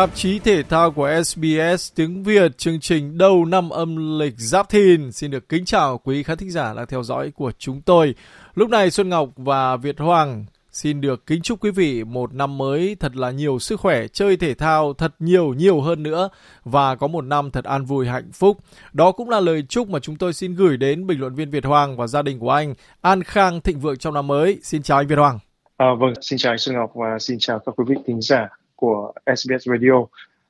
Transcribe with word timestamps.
Tạp 0.00 0.14
chí 0.14 0.38
thể 0.38 0.62
thao 0.62 0.90
của 0.90 1.10
SBS 1.24 1.94
tiếng 1.94 2.22
Việt 2.22 2.58
chương 2.58 2.80
trình 2.80 3.18
đầu 3.18 3.44
năm 3.44 3.70
âm 3.70 4.18
lịch 4.18 4.34
Giáp 4.36 4.68
Thìn 4.68 5.12
xin 5.12 5.30
được 5.30 5.48
kính 5.48 5.64
chào 5.64 5.98
quý 5.98 6.22
khán 6.22 6.38
thính 6.38 6.50
giả 6.50 6.74
đang 6.74 6.86
theo 6.86 7.02
dõi 7.02 7.30
của 7.30 7.52
chúng 7.58 7.82
tôi. 7.82 8.14
Lúc 8.54 8.70
này 8.70 8.90
Xuân 8.90 9.08
Ngọc 9.08 9.28
và 9.36 9.76
Việt 9.76 9.98
Hoàng 9.98 10.44
xin 10.70 11.00
được 11.00 11.26
kính 11.26 11.42
chúc 11.42 11.64
quý 11.64 11.70
vị 11.70 12.04
một 12.04 12.34
năm 12.34 12.58
mới 12.58 12.96
thật 13.00 13.16
là 13.16 13.30
nhiều 13.30 13.58
sức 13.58 13.80
khỏe, 13.80 14.08
chơi 14.08 14.36
thể 14.36 14.54
thao 14.54 14.92
thật 14.92 15.14
nhiều 15.18 15.54
nhiều 15.54 15.80
hơn 15.80 16.02
nữa 16.02 16.28
và 16.64 16.94
có 16.94 17.06
một 17.06 17.24
năm 17.24 17.50
thật 17.50 17.64
an 17.64 17.84
vui 17.84 18.06
hạnh 18.06 18.30
phúc. 18.32 18.56
Đó 18.92 19.12
cũng 19.12 19.30
là 19.30 19.40
lời 19.40 19.64
chúc 19.68 19.88
mà 19.88 19.98
chúng 19.98 20.16
tôi 20.16 20.32
xin 20.32 20.54
gửi 20.54 20.76
đến 20.76 21.06
bình 21.06 21.20
luận 21.20 21.34
viên 21.34 21.50
Việt 21.50 21.64
Hoàng 21.64 21.96
và 21.96 22.06
gia 22.06 22.22
đình 22.22 22.38
của 22.38 22.50
anh 22.50 22.74
an 23.00 23.22
khang 23.22 23.60
thịnh 23.60 23.80
vượng 23.80 23.98
trong 23.98 24.14
năm 24.14 24.26
mới. 24.26 24.58
Xin 24.62 24.82
chào 24.82 24.98
anh 24.98 25.06
Việt 25.06 25.18
Hoàng. 25.18 25.38
À, 25.76 25.86
vâng, 25.98 26.12
xin 26.20 26.38
chào 26.38 26.52
anh 26.52 26.58
Xuân 26.58 26.76
Ngọc 26.76 26.90
và 26.94 27.18
xin 27.18 27.38
chào 27.40 27.58
các 27.58 27.72
quý 27.76 27.84
vị 27.88 27.96
thính 28.06 28.20
giả 28.20 28.48
của 28.80 29.12
SBS 29.36 29.68
Radio 29.68 30.06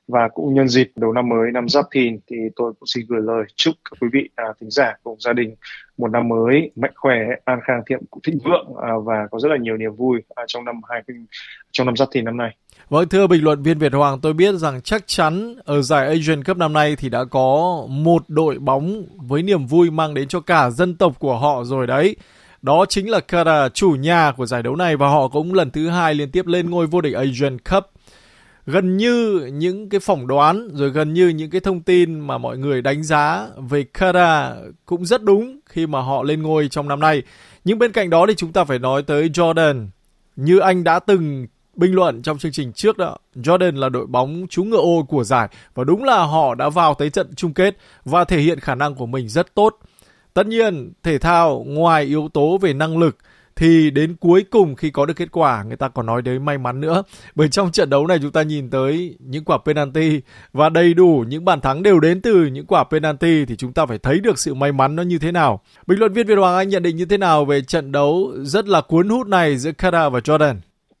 và 0.07 0.27
cũng 0.33 0.53
nhân 0.53 0.67
dịp 0.67 0.91
đầu 0.95 1.13
năm 1.13 1.29
mới 1.29 1.51
năm 1.51 1.69
Giáp 1.69 1.85
Thìn 1.91 2.19
thì 2.27 2.37
tôi 2.55 2.73
cũng 2.79 2.87
xin 2.87 3.05
gửi 3.09 3.21
lời 3.21 3.43
chúc 3.55 3.75
các 3.85 3.97
quý 4.01 4.07
vị 4.13 4.29
à, 4.35 4.45
thính 4.59 4.69
giả 4.69 4.93
cùng 5.03 5.19
gia 5.19 5.33
đình 5.33 5.55
một 5.97 6.11
năm 6.11 6.27
mới 6.27 6.71
mạnh 6.75 6.91
khỏe, 6.95 7.17
an 7.45 7.59
khang 7.63 7.81
thiện 7.89 7.99
thịnh 8.23 8.37
vượng 8.43 8.67
à, 8.81 8.91
và 9.03 9.27
có 9.31 9.39
rất 9.39 9.49
là 9.49 9.57
nhiều 9.57 9.77
niềm 9.77 9.95
vui 9.95 10.21
à, 10.35 10.43
trong 10.47 10.65
năm 10.65 10.81
hai 10.89 11.01
trong 11.71 11.85
năm 11.85 11.95
Giáp 11.95 12.07
Thìn 12.11 12.25
năm 12.25 12.37
nay. 12.37 12.55
Vâng, 12.89 13.09
thưa 13.09 13.27
bình 13.27 13.43
luận 13.43 13.63
viên 13.63 13.77
Việt 13.77 13.93
Hoàng, 13.93 14.19
tôi 14.21 14.33
biết 14.33 14.55
rằng 14.55 14.81
chắc 14.81 15.03
chắn 15.07 15.55
ở 15.65 15.81
giải 15.81 16.07
Asian 16.07 16.43
Cup 16.43 16.57
năm 16.57 16.73
nay 16.73 16.95
thì 16.95 17.09
đã 17.09 17.23
có 17.31 17.81
một 17.89 18.23
đội 18.27 18.59
bóng 18.59 19.05
với 19.17 19.43
niềm 19.43 19.65
vui 19.65 19.91
mang 19.91 20.13
đến 20.13 20.27
cho 20.27 20.39
cả 20.39 20.69
dân 20.69 20.95
tộc 20.95 21.19
của 21.19 21.37
họ 21.37 21.63
rồi 21.63 21.87
đấy. 21.87 22.15
Đó 22.61 22.85
chính 22.89 23.09
là 23.09 23.19
Qatar, 23.27 23.69
chủ 23.69 23.89
nhà 23.89 24.31
của 24.37 24.45
giải 24.45 24.63
đấu 24.63 24.75
này 24.75 24.97
và 24.97 25.07
họ 25.07 25.27
cũng 25.27 25.53
lần 25.53 25.71
thứ 25.71 25.89
hai 25.89 26.13
liên 26.13 26.31
tiếp 26.31 26.47
lên 26.47 26.69
ngôi 26.69 26.87
vô 26.87 27.01
địch 27.01 27.13
Asian 27.13 27.57
Cup. 27.59 27.83
Gần 28.65 28.97
như 28.97 29.49
những 29.53 29.89
cái 29.89 29.99
phỏng 29.99 30.27
đoán 30.27 30.69
rồi 30.73 30.89
gần 30.89 31.13
như 31.13 31.27
những 31.27 31.49
cái 31.49 31.61
thông 31.61 31.81
tin 31.81 32.19
mà 32.19 32.37
mọi 32.37 32.57
người 32.57 32.81
đánh 32.81 33.03
giá 33.03 33.47
về 33.69 33.83
Kara 33.83 34.55
cũng 34.85 35.05
rất 35.05 35.23
đúng 35.23 35.59
khi 35.65 35.87
mà 35.87 36.01
họ 36.01 36.23
lên 36.23 36.41
ngôi 36.41 36.67
trong 36.67 36.87
năm 36.87 36.99
nay. 36.99 37.23
Nhưng 37.63 37.79
bên 37.79 37.91
cạnh 37.91 38.09
đó 38.09 38.25
thì 38.27 38.35
chúng 38.35 38.53
ta 38.53 38.63
phải 38.63 38.79
nói 38.79 39.03
tới 39.03 39.29
Jordan. 39.29 39.87
Như 40.35 40.59
anh 40.59 40.83
đã 40.83 40.99
từng 40.99 41.47
bình 41.75 41.95
luận 41.95 42.21
trong 42.21 42.37
chương 42.37 42.51
trình 42.51 42.73
trước 42.73 42.97
đó, 42.97 43.17
Jordan 43.35 43.77
là 43.77 43.89
đội 43.89 44.05
bóng 44.05 44.45
chú 44.49 44.63
ngựa 44.63 44.77
ô 44.77 45.05
của 45.09 45.23
giải 45.23 45.49
và 45.75 45.83
đúng 45.83 46.03
là 46.03 46.23
họ 46.23 46.55
đã 46.55 46.69
vào 46.69 46.93
tới 46.93 47.09
trận 47.09 47.35
chung 47.35 47.53
kết 47.53 47.77
và 48.05 48.23
thể 48.23 48.39
hiện 48.39 48.59
khả 48.59 48.75
năng 48.75 48.95
của 48.95 49.05
mình 49.05 49.29
rất 49.29 49.55
tốt. 49.55 49.79
Tất 50.33 50.47
nhiên, 50.47 50.93
thể 51.03 51.17
thao 51.17 51.63
ngoài 51.67 52.03
yếu 52.03 52.29
tố 52.33 52.57
về 52.57 52.73
năng 52.73 52.97
lực 52.97 53.17
thì 53.61 53.91
đến 53.91 54.15
cuối 54.19 54.45
cùng 54.49 54.75
khi 54.75 54.89
có 54.89 55.05
được 55.05 55.13
kết 55.13 55.31
quả, 55.31 55.63
người 55.63 55.77
ta 55.77 55.89
còn 55.89 56.05
nói 56.05 56.21
đến 56.21 56.45
may 56.45 56.57
mắn 56.57 56.81
nữa. 56.81 57.03
Bởi 57.35 57.49
trong 57.49 57.71
trận 57.71 57.89
đấu 57.89 58.07
này 58.07 58.19
chúng 58.21 58.31
ta 58.31 58.41
nhìn 58.41 58.69
tới 58.69 59.15
những 59.19 59.43
quả 59.43 59.57
penalty 59.65 60.21
và 60.53 60.69
đầy 60.69 60.93
đủ 60.93 61.23
những 61.27 61.45
bàn 61.45 61.61
thắng 61.61 61.83
đều 61.83 61.99
đến 61.99 62.21
từ 62.21 62.45
những 62.45 62.65
quả 62.65 62.83
penalty 62.83 63.45
thì 63.45 63.55
chúng 63.55 63.73
ta 63.73 63.85
phải 63.85 63.97
thấy 63.97 64.19
được 64.19 64.39
sự 64.39 64.53
may 64.53 64.71
mắn 64.71 64.95
nó 64.95 65.03
như 65.03 65.19
thế 65.19 65.31
nào. 65.31 65.61
Bình 65.87 65.99
luận 65.99 66.13
viên 66.13 66.27
Việt 66.27 66.35
Hoàng 66.35 66.55
Anh 66.55 66.69
nhận 66.69 66.83
định 66.83 66.95
như 66.95 67.05
thế 67.05 67.17
nào 67.17 67.45
về 67.45 67.61
trận 67.61 67.91
đấu 67.91 68.31
rất 68.41 68.67
là 68.67 68.81
cuốn 68.81 69.09
hút 69.09 69.27
này 69.27 69.57
giữa 69.57 69.71
Qatar 69.71 70.09
và 70.09 70.19
Jordan? 70.19 70.55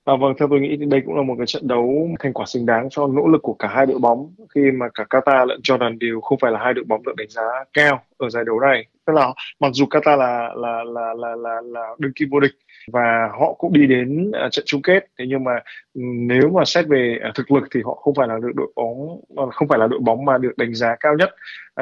À, 0.05 0.13
vâng, 0.19 0.33
theo 0.39 0.47
tôi 0.51 0.59
nghĩ 0.59 0.77
thì 0.79 0.85
đây 0.85 1.01
cũng 1.05 1.15
là 1.15 1.21
một 1.21 1.35
cái 1.37 1.45
trận 1.47 1.67
đấu 1.67 2.07
thành 2.19 2.33
quả 2.33 2.45
xứng 2.45 2.65
đáng 2.65 2.87
cho 2.89 3.07
nỗ 3.07 3.27
lực 3.27 3.41
của 3.41 3.53
cả 3.53 3.67
hai 3.67 3.85
đội 3.85 3.99
bóng 3.99 4.33
khi 4.55 4.61
mà 4.71 4.89
cả 4.93 5.05
Qatar 5.09 5.45
lẫn 5.45 5.59
Jordan 5.63 5.97
đều 5.97 6.21
không 6.21 6.37
phải 6.41 6.51
là 6.51 6.59
hai 6.63 6.73
đội 6.73 6.85
bóng 6.87 7.03
được 7.03 7.15
đánh 7.17 7.29
giá 7.29 7.41
cao 7.73 8.01
ở 8.17 8.29
giải 8.29 8.43
đấu 8.45 8.59
này. 8.59 8.85
Tức 9.05 9.13
là 9.13 9.33
mặc 9.59 9.69
dù 9.73 9.85
Qatar 9.85 10.17
là 10.17 10.53
là 10.55 10.83
là 10.83 11.13
là 11.13 11.35
là, 11.35 11.61
là 11.65 11.95
đương 11.99 12.11
kim 12.15 12.29
vô 12.29 12.39
địch 12.39 12.51
và 12.91 13.29
họ 13.39 13.53
cũng 13.53 13.73
đi 13.73 13.87
đến 13.87 14.31
uh, 14.45 14.51
trận 14.51 14.65
chung 14.67 14.81
kết 14.81 15.05
thế 15.19 15.25
nhưng 15.27 15.43
mà 15.43 15.51
ừ, 15.93 16.01
nếu 16.03 16.49
mà 16.49 16.65
xét 16.65 16.85
về 16.87 17.19
uh, 17.29 17.35
thực 17.35 17.51
lực 17.51 17.63
thì 17.73 17.81
họ 17.85 17.93
không 17.95 18.15
phải 18.15 18.27
là 18.27 18.37
được 18.41 18.51
đội 18.55 18.71
bóng 18.75 19.21
à, 19.37 19.43
không 19.53 19.67
phải 19.67 19.79
là 19.79 19.87
đội 19.87 19.99
bóng 19.99 20.25
mà 20.25 20.37
được 20.37 20.57
đánh 20.57 20.73
giá 20.73 20.95
cao 20.99 21.15
nhất 21.17 21.29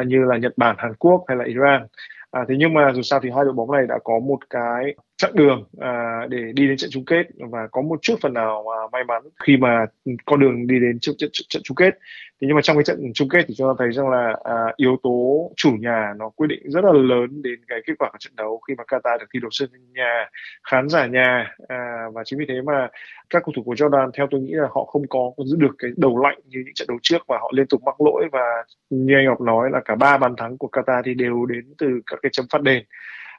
uh, 0.02 0.08
như 0.08 0.24
là 0.24 0.38
Nhật 0.38 0.54
Bản, 0.58 0.76
Hàn 0.80 0.94
Quốc 0.96 1.24
hay 1.28 1.38
là 1.38 1.46
Iran. 1.46 1.88
À, 2.32 2.46
thế 2.50 2.56
nhưng 2.58 2.74
mà 2.74 2.92
dù 2.96 3.02
sao 3.02 3.20
thì 3.24 3.30
hai 3.36 3.46
đội 3.46 3.54
bóng 3.54 3.72
này 3.72 3.88
đã 3.88 4.00
có 4.04 4.20
một 4.20 4.40
cái 4.50 4.96
chặng 5.20 5.36
đường 5.36 5.64
à, 5.80 6.26
để 6.30 6.38
đi 6.54 6.68
đến 6.68 6.78
trận 6.78 6.90
chung 6.94 7.06
kết. 7.06 7.24
Và 7.38 7.68
có 7.72 7.82
một 7.82 8.00
chút 8.02 8.16
phần 8.22 8.34
nào 8.34 8.64
mà 8.68 8.88
may 8.92 9.04
mắn 9.04 9.22
khi 9.44 9.58
mà 9.58 9.86
con 10.26 10.40
đường 10.40 10.68
đi 10.68 10.80
đến 10.80 11.00
trận, 11.00 11.16
trận, 11.18 11.30
trận 11.50 11.62
chung 11.64 11.76
kết. 11.76 11.94
Thế 12.42 12.48
nhưng 12.48 12.56
mà 12.56 12.62
trong 12.62 12.78
cái 12.78 12.84
trận 12.84 13.12
chung 13.14 13.30
kết 13.30 13.46
thì 13.48 13.54
chúng 13.58 13.68
ta 13.68 13.74
thấy 13.80 13.92
rằng 13.92 14.10
là 14.10 14.36
à, 14.44 14.56
yếu 14.76 14.98
tố 15.04 15.52
chủ 15.56 15.72
nhà 15.80 16.14
nó 16.18 16.30
quyết 16.30 16.48
định 16.48 16.60
rất 16.66 16.84
là 16.84 16.92
lớn 16.94 17.42
đến 17.42 17.60
cái 17.68 17.80
kết 17.88 17.94
quả 18.00 18.10
của 18.12 18.18
trận 18.20 18.34
đấu 18.36 18.62
khi 18.68 18.76
mà 18.78 18.84
Qatar 18.84 19.20
được 19.20 19.26
thi 19.34 19.40
đấu 19.40 19.50
sân 19.52 19.70
nhà 19.94 20.30
khán 20.64 20.90
giả 20.90 21.06
nhà. 21.06 21.56
À, 21.68 22.04
và 22.14 22.24
chính 22.26 22.40
vì 22.40 22.46
thế 22.48 22.62
mà 22.66 22.88
các 23.30 23.44
cầu 23.46 23.54
thủ 23.56 23.64
của 23.64 23.74
Jordan 23.74 24.12
theo 24.18 24.28
tôi 24.32 24.42
nghĩ 24.42 24.54
là 24.54 24.68
họ 24.72 24.86
không 24.86 25.08
có 25.10 25.32
giữ 25.46 25.58
được 25.60 25.76
cái 25.78 25.92
đầu 25.98 26.24
lạnh 26.24 26.40
như 26.46 26.60
những 26.66 26.74
trận 26.76 26.88
đấu 26.88 26.98
trước 27.02 27.22
và 27.28 27.38
họ 27.38 27.52
liên 27.56 27.68
tục 27.68 27.82
mắc 27.84 28.02
lỗi. 28.02 28.26
Và 28.32 28.64
như 28.90 29.14
anh 29.16 29.26
Ngọc 29.26 29.42
nói 29.42 29.70
là 29.72 29.82
cả 29.86 29.96
ba 29.96 30.18
bàn 30.18 30.36
thắng 30.38 30.58
của 30.58 30.70
Qatar 30.72 31.02
thì 31.06 31.14
đều 31.14 31.46
đến 31.46 31.74
từ 31.78 31.88
các 32.06 32.20
cái 32.22 32.30
chấm 32.34 32.46
phạt 32.52 32.62
đền. 32.62 32.84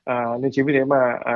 À, 0.05 0.25
nên 0.41 0.51
chính 0.53 0.67
vì 0.67 0.73
thế 0.73 0.85
mà 0.85 1.19
à, 1.25 1.35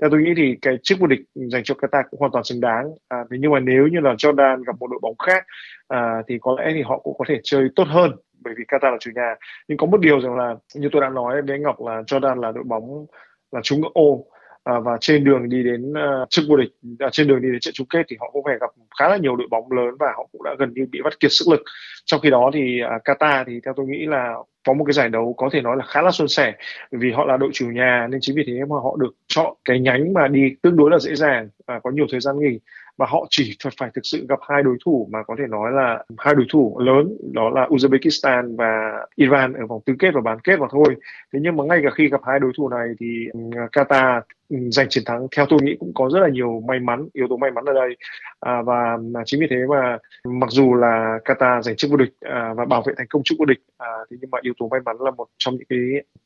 theo 0.00 0.10
tôi 0.10 0.22
nghĩ 0.22 0.34
thì 0.36 0.56
cái 0.62 0.76
chức 0.82 0.98
vô 0.98 1.06
địch 1.06 1.20
dành 1.34 1.62
cho 1.64 1.74
Qatar 1.74 2.02
cũng 2.10 2.20
hoàn 2.20 2.32
toàn 2.32 2.44
xứng 2.44 2.60
đáng. 2.60 2.90
À, 3.08 3.18
thế 3.30 3.36
nhưng 3.40 3.52
mà 3.52 3.60
nếu 3.60 3.86
như 3.86 4.00
là 4.00 4.14
Jordan 4.14 4.64
gặp 4.64 4.76
một 4.80 4.86
đội 4.90 5.00
bóng 5.02 5.16
khác 5.26 5.44
à, 5.88 6.22
thì 6.28 6.38
có 6.40 6.56
lẽ 6.58 6.70
thì 6.74 6.82
họ 6.82 6.98
cũng 6.98 7.14
có 7.18 7.24
thể 7.28 7.40
chơi 7.42 7.68
tốt 7.76 7.84
hơn 7.88 8.12
bởi 8.44 8.54
vì 8.58 8.64
Qatar 8.68 8.90
là 8.90 8.96
chủ 9.00 9.10
nhà. 9.14 9.34
Nhưng 9.68 9.78
có 9.78 9.86
một 9.86 10.00
điều 10.00 10.20
rằng 10.20 10.36
là 10.36 10.54
như 10.74 10.88
tôi 10.92 11.02
đã 11.02 11.08
nói 11.08 11.42
với 11.42 11.54
anh 11.54 11.62
Ngọc 11.62 11.76
là 11.80 12.02
Jordan 12.02 12.40
là 12.40 12.52
đội 12.52 12.64
bóng 12.64 13.06
là 13.52 13.60
trúng 13.62 13.80
ô 13.94 14.26
à, 14.64 14.80
và 14.80 14.96
trên 15.00 15.24
đường 15.24 15.48
đi 15.48 15.62
đến 15.62 15.92
à, 15.94 16.22
uh, 16.22 16.30
chức 16.30 16.44
vô 16.48 16.56
địch 16.56 16.70
à, 16.98 17.08
trên 17.12 17.28
đường 17.28 17.42
đi 17.42 17.48
đến 17.50 17.60
trận 17.60 17.74
chung 17.74 17.86
kết 17.90 18.06
thì 18.08 18.16
họ 18.20 18.30
cũng 18.30 18.44
phải 18.44 18.58
gặp 18.60 18.70
khá 18.98 19.08
là 19.08 19.16
nhiều 19.16 19.36
đội 19.36 19.48
bóng 19.50 19.72
lớn 19.72 19.94
và 20.00 20.12
họ 20.16 20.28
cũng 20.32 20.42
đã 20.42 20.50
gần 20.58 20.72
như 20.74 20.86
bị 20.90 21.00
vắt 21.04 21.20
kiệt 21.20 21.30
sức 21.32 21.44
lực 21.50 21.62
trong 22.04 22.20
khi 22.20 22.30
đó 22.30 22.50
thì 22.54 22.80
uh, 22.96 23.02
Qatar 23.02 23.44
thì 23.46 23.60
theo 23.64 23.74
tôi 23.76 23.86
nghĩ 23.86 24.06
là 24.06 24.34
có 24.64 24.72
một 24.72 24.84
cái 24.84 24.92
giải 24.92 25.08
đấu 25.08 25.34
có 25.36 25.48
thể 25.52 25.60
nói 25.60 25.76
là 25.76 25.84
khá 25.84 26.02
là 26.02 26.10
suôn 26.10 26.28
sẻ 26.28 26.54
vì 26.90 27.12
họ 27.12 27.24
là 27.24 27.36
đội 27.36 27.50
chủ 27.52 27.66
nhà, 27.70 28.06
nên 28.10 28.20
chính 28.20 28.36
vì 28.36 28.44
thế 28.46 28.60
mà 28.68 28.76
họ 28.76 28.96
được 28.98 29.14
chọn 29.26 29.54
cái 29.64 29.80
nhánh 29.80 30.12
mà 30.12 30.28
đi 30.28 30.54
tương 30.62 30.76
đối 30.76 30.90
là 30.90 30.98
dễ 30.98 31.14
dàng 31.14 31.48
và 31.66 31.80
có 31.80 31.90
nhiều 31.90 32.06
thời 32.10 32.20
gian 32.20 32.38
nghỉ. 32.38 32.58
Và 32.96 33.06
họ 33.08 33.26
chỉ 33.30 33.56
phải 33.78 33.90
thực 33.94 34.00
sự 34.04 34.26
gặp 34.28 34.38
hai 34.48 34.62
đối 34.62 34.76
thủ 34.84 35.08
mà 35.12 35.22
có 35.22 35.36
thể 35.38 35.44
nói 35.48 35.72
là 35.72 36.04
hai 36.18 36.34
đối 36.34 36.46
thủ 36.52 36.78
lớn, 36.78 37.16
đó 37.32 37.50
là 37.50 37.66
Uzbekistan 37.66 38.56
và 38.56 39.00
Iran 39.14 39.52
ở 39.52 39.66
vòng 39.66 39.80
tứ 39.86 39.94
kết 39.98 40.10
và 40.14 40.20
bán 40.20 40.40
kết 40.40 40.60
mà 40.60 40.66
thôi. 40.70 40.96
Thế 41.32 41.38
nhưng 41.42 41.56
mà 41.56 41.64
ngay 41.64 41.80
cả 41.84 41.90
khi 41.90 42.08
gặp 42.08 42.20
hai 42.26 42.40
đối 42.40 42.52
thủ 42.56 42.68
này 42.68 42.88
thì 43.00 43.26
ừ, 43.32 43.40
Qatar 43.72 44.20
giành 44.48 44.86
chiến 44.88 45.04
thắng. 45.06 45.26
Theo 45.36 45.46
tôi 45.48 45.58
nghĩ 45.62 45.76
cũng 45.80 45.92
có 45.94 46.10
rất 46.10 46.20
là 46.20 46.28
nhiều 46.28 46.62
may 46.68 46.80
mắn 46.80 47.08
yếu 47.12 47.26
tố 47.28 47.36
may 47.36 47.50
mắn 47.50 47.64
ở 47.64 47.72
đây. 47.72 47.96
À, 48.40 48.62
và 48.62 48.98
à, 49.14 49.22
chính 49.24 49.40
vì 49.40 49.46
thế 49.50 49.56
mà 49.68 49.98
mặc 50.24 50.50
dù 50.50 50.74
là 50.74 51.18
Qatar 51.24 51.62
giành 51.62 51.76
chức 51.76 51.90
vô 51.90 51.96
địch 51.96 52.12
à, 52.20 52.54
và 52.56 52.64
bảo 52.64 52.82
vệ 52.86 52.94
thành 52.96 53.06
công 53.10 53.22
chức 53.22 53.38
vô 53.38 53.44
địch 53.44 53.58
à, 53.78 53.88
thế 54.10 54.16
nhưng 54.20 54.30
mà 54.30 54.38
yếu 54.42 54.54
tố 54.58 54.68
may 54.68 54.80
mắn 54.84 54.96
là 55.00 55.10
một 55.10 55.26
trong 55.38 55.54
những 55.54 55.66
cái 55.68 55.78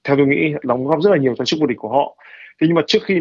theo 0.05 0.17
tôi 0.17 0.27
nghĩ 0.27 0.55
đóng 0.63 0.87
góp 0.87 1.03
rất 1.03 1.11
là 1.11 1.17
nhiều 1.17 1.35
cho 1.39 1.45
chức 1.45 1.61
vô 1.61 1.67
địch 1.67 1.79
của 1.79 1.89
họ. 1.89 2.17
Thế 2.61 2.67
nhưng 2.67 2.75
mà 2.75 2.83
trước 2.87 2.99
khi 3.05 3.21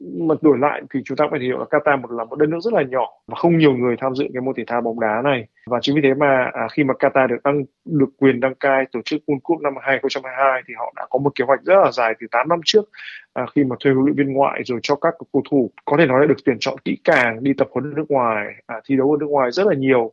mà 0.00 0.34
đổi 0.40 0.58
lại 0.58 0.82
thì 0.94 1.00
chúng 1.04 1.16
ta 1.16 1.24
phải 1.30 1.40
hiểu 1.40 1.58
là 1.58 1.64
Qatar 1.70 2.00
một 2.00 2.10
là 2.10 2.24
một 2.24 2.36
đất 2.36 2.48
nước 2.48 2.58
rất 2.60 2.72
là 2.72 2.82
nhỏ 2.82 3.08
và 3.32 3.36
không 3.38 3.58
nhiều 3.58 3.72
người 3.76 3.96
tham 4.00 4.14
dự 4.14 4.24
cái 4.34 4.40
môn 4.40 4.54
thể 4.54 4.64
thao 4.66 4.80
bóng 4.80 5.00
đá 5.00 5.22
này. 5.24 5.46
Và 5.66 5.78
chính 5.82 5.94
vì 5.94 6.00
thế 6.02 6.14
mà 6.14 6.50
à, 6.52 6.68
khi 6.72 6.84
mà 6.84 6.94
Qatar 6.94 7.26
được 7.26 7.36
đăng 7.44 7.64
được 7.84 8.08
quyền 8.18 8.40
đăng 8.40 8.54
cai 8.54 8.84
tổ 8.92 9.00
chức 9.04 9.22
World 9.26 9.38
Cup 9.42 9.60
năm 9.60 9.74
2022 9.82 10.62
thì 10.68 10.74
họ 10.78 10.92
đã 10.96 11.06
có 11.10 11.18
một 11.18 11.32
kế 11.34 11.44
hoạch 11.44 11.62
rất 11.62 11.74
là 11.84 11.92
dài 11.92 12.14
từ 12.20 12.26
8 12.30 12.48
năm 12.48 12.60
trước 12.64 12.84
à, 13.32 13.46
khi 13.54 13.64
mà 13.64 13.76
thuê 13.80 13.92
huấn 13.92 14.04
luyện 14.04 14.16
viên 14.16 14.32
ngoại 14.32 14.62
rồi 14.64 14.80
cho 14.82 14.96
các 14.96 15.14
cầu 15.32 15.42
thủ 15.50 15.70
có 15.84 15.96
thể 15.98 16.06
nói 16.06 16.20
là 16.20 16.26
được 16.26 16.44
tuyển 16.44 16.56
chọn 16.60 16.78
kỹ 16.84 16.96
càng 17.04 17.44
đi 17.44 17.52
tập 17.58 17.68
huấn 17.70 17.84
ở 17.84 17.94
nước 17.96 18.10
ngoài 18.10 18.46
à, 18.66 18.80
thi 18.84 18.96
đấu 18.96 19.12
ở 19.12 19.16
nước 19.20 19.28
ngoài 19.30 19.50
rất 19.50 19.66
là 19.66 19.74
nhiều. 19.74 20.12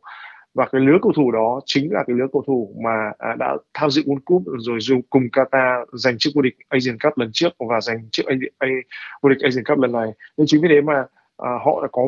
Và 0.54 0.66
cái 0.72 0.80
lứa 0.80 0.98
cầu 1.02 1.12
thủ 1.16 1.30
đó 1.30 1.60
chính 1.66 1.92
là 1.92 2.04
cái 2.06 2.16
lứa 2.16 2.26
cầu 2.32 2.44
thủ 2.46 2.74
mà 2.84 3.12
à, 3.18 3.34
đã 3.38 3.56
tham 3.74 3.90
dự 3.90 4.02
World 4.02 4.20
Cup 4.24 4.42
rồi 4.58 4.78
dùng 4.80 5.02
cùng 5.10 5.22
Qatar 5.22 5.84
giành 5.92 6.18
chức 6.18 6.32
vô 6.36 6.42
địch 6.42 6.54
Asian 6.68 6.98
Cup 6.98 7.18
lần 7.18 7.30
trước 7.32 7.52
và 7.68 7.80
giành 7.80 8.08
chức 8.12 8.26
vô 9.22 9.28
địch 9.28 9.42
Asian 9.42 9.64
Cup 9.64 9.78
lần 9.78 9.92
này. 9.92 10.08
Nên 10.36 10.46
chính 10.46 10.62
vì 10.62 10.68
thế 10.68 10.80
mà 10.80 11.04
à, 11.42 11.50
họ 11.64 11.82
đã 11.82 11.88
có 11.92 12.02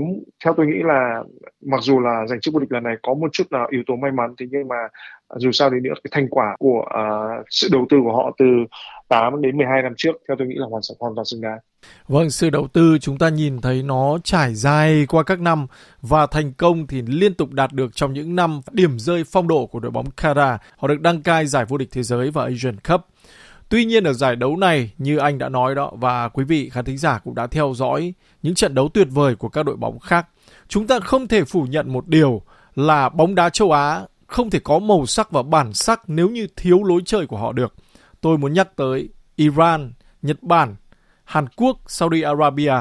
theo 0.44 0.55
tôi 0.56 0.67
nghĩ 0.67 0.82
là 0.84 1.23
mặc 1.67 1.81
dù 1.82 2.00
là 2.00 2.26
giành 2.26 2.40
chức 2.40 2.55
vô 2.55 2.61
địch 2.61 2.73
lần 2.73 2.82
này 2.82 2.94
có 3.02 3.14
một 3.14 3.32
chút 3.32 3.44
là 3.50 3.67
yếu 3.70 3.82
tố 3.87 3.96
may 3.96 4.12
mắn 4.12 4.34
thế 4.38 4.46
nhưng 4.50 4.69
mà 4.69 4.76
dù 5.37 5.52
sao 5.52 5.70
đi 5.70 5.81
nữa 5.81 5.94
cái 6.05 6.11
thành 6.11 6.29
quả 6.31 6.56
của 6.58 6.79
uh, 6.81 7.46
sự 7.50 7.69
đầu 7.73 7.87
tư 7.90 7.96
của 8.05 8.12
họ 8.17 8.32
từ 8.38 8.46
8 9.08 9.43
đến 9.43 9.56
12 9.56 9.82
năm 9.82 9.93
trước 9.96 10.12
theo 10.29 10.37
tôi 10.38 10.49
nghĩ 10.49 10.55
là 10.56 10.67
hoàn 10.70 10.82
hoàn 11.00 11.14
toàn 11.14 11.25
xứng 11.25 11.40
đáng. 11.40 11.58
Vâng, 12.08 12.31
sự 12.31 12.50
đầu 12.50 12.69
tư 12.73 12.99
chúng 13.00 13.19
ta 13.19 13.29
nhìn 13.29 13.61
thấy 13.61 13.82
nó 13.82 14.19
trải 14.25 14.55
dài 14.55 15.06
qua 15.08 15.23
các 15.23 15.40
năm 15.40 15.67
và 16.02 16.26
thành 16.26 16.52
công 16.52 16.87
thì 16.87 17.02
liên 17.06 17.35
tục 17.35 17.52
đạt 17.52 17.73
được 17.73 17.94
trong 17.94 18.12
những 18.12 18.37
năm 18.37 18.61
điểm 18.73 18.99
rơi 18.99 19.25
phong 19.32 19.49
độ 19.49 19.67
của 19.67 19.81
đội 19.81 19.90
bóng 19.90 20.11
Kara. 20.11 20.58
Họ 20.76 20.88
được 20.88 21.00
đăng 21.00 21.23
cai 21.23 21.46
giải 21.46 21.64
vô 21.69 21.78
địch 21.78 21.88
thế 21.93 22.02
giới 22.02 22.31
và 22.31 22.44
Asian 22.44 22.76
Cup. 22.88 23.00
Tuy 23.73 23.85
nhiên 23.85 24.05
ở 24.05 24.13
giải 24.13 24.37
đấu 24.37 24.57
này, 24.57 24.91
như 24.99 25.17
anh 25.17 25.39
đã 25.39 25.49
nói 25.49 25.75
đó 25.75 25.93
và 25.95 26.29
quý 26.29 26.45
vị 26.45 26.69
khán 26.69 26.85
thính 26.85 26.99
giả 26.99 27.19
cũng 27.19 27.35
đã 27.35 27.47
theo 27.47 27.73
dõi 27.77 28.15
những 28.43 28.55
trận 28.55 28.75
đấu 28.75 28.89
tuyệt 28.89 29.09
vời 29.11 29.37
của 29.37 29.49
các 29.49 29.63
đội 29.63 29.77
bóng 29.77 29.99
khác, 29.99 30.27
chúng 30.69 30.87
ta 30.87 31.01
không 31.01 31.29
thể 31.29 31.45
phủ 31.45 31.63
nhận 31.63 31.93
một 31.93 32.09
điều 32.09 32.43
là 32.75 33.09
bóng 33.09 33.35
đá 33.35 33.51
châu 33.51 33.73
Á 33.73 34.03
không 34.27 34.51
thể 34.51 34.59
có 34.59 34.79
màu 34.79 35.07
sắc 35.07 35.31
và 35.31 35.43
bản 35.43 35.73
sắc 35.73 36.01
nếu 36.07 36.29
như 36.29 36.47
thiếu 36.57 36.83
lối 36.83 37.01
chơi 37.05 37.27
của 37.27 37.37
họ 37.37 37.53
được. 37.53 37.75
Tôi 38.21 38.39
muốn 38.39 38.53
nhắc 38.53 38.77
tới 38.77 39.09
Iran, 39.37 39.93
Nhật 40.23 40.43
Bản, 40.43 40.77
Hàn 41.25 41.47
Quốc, 41.57 41.79
Saudi 41.87 42.23
Arabia. 42.23 42.75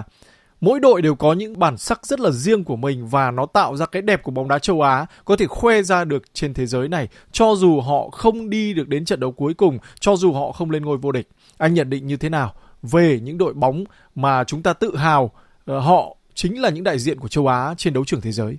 Mỗi 0.61 0.79
đội 0.79 1.01
đều 1.01 1.15
có 1.15 1.33
những 1.33 1.59
bản 1.59 1.77
sắc 1.77 2.05
rất 2.05 2.19
là 2.19 2.31
riêng 2.31 2.63
của 2.63 2.75
mình 2.75 3.07
và 3.07 3.31
nó 3.31 3.45
tạo 3.45 3.75
ra 3.75 3.85
cái 3.85 4.01
đẹp 4.01 4.23
của 4.23 4.31
bóng 4.31 4.47
đá 4.47 4.59
châu 4.59 4.81
Á 4.81 5.05
có 5.25 5.35
thể 5.35 5.47
khoe 5.47 5.81
ra 5.81 6.03
được 6.03 6.33
trên 6.33 6.53
thế 6.53 6.65
giới 6.65 6.87
này 6.87 7.07
cho 7.31 7.55
dù 7.55 7.79
họ 7.79 8.09
không 8.09 8.49
đi 8.49 8.73
được 8.73 8.87
đến 8.87 9.05
trận 9.05 9.19
đấu 9.19 9.31
cuối 9.31 9.53
cùng, 9.53 9.77
cho 9.99 10.15
dù 10.15 10.31
họ 10.31 10.51
không 10.51 10.71
lên 10.71 10.85
ngôi 10.85 10.97
vô 10.97 11.11
địch. 11.11 11.27
Anh 11.57 11.73
nhận 11.73 11.89
định 11.89 12.07
như 12.07 12.17
thế 12.17 12.29
nào 12.29 12.53
về 12.83 13.19
những 13.19 13.37
đội 13.37 13.53
bóng 13.53 13.83
mà 14.15 14.43
chúng 14.43 14.63
ta 14.63 14.73
tự 14.73 14.95
hào 14.95 15.31
ờ, 15.65 15.79
họ 15.79 16.15
chính 16.33 16.61
là 16.61 16.69
những 16.69 16.83
đại 16.83 16.99
diện 16.99 17.19
của 17.19 17.27
châu 17.27 17.47
Á 17.47 17.73
trên 17.77 17.93
đấu 17.93 18.05
trường 18.05 18.21
thế 18.21 18.31
giới? 18.31 18.57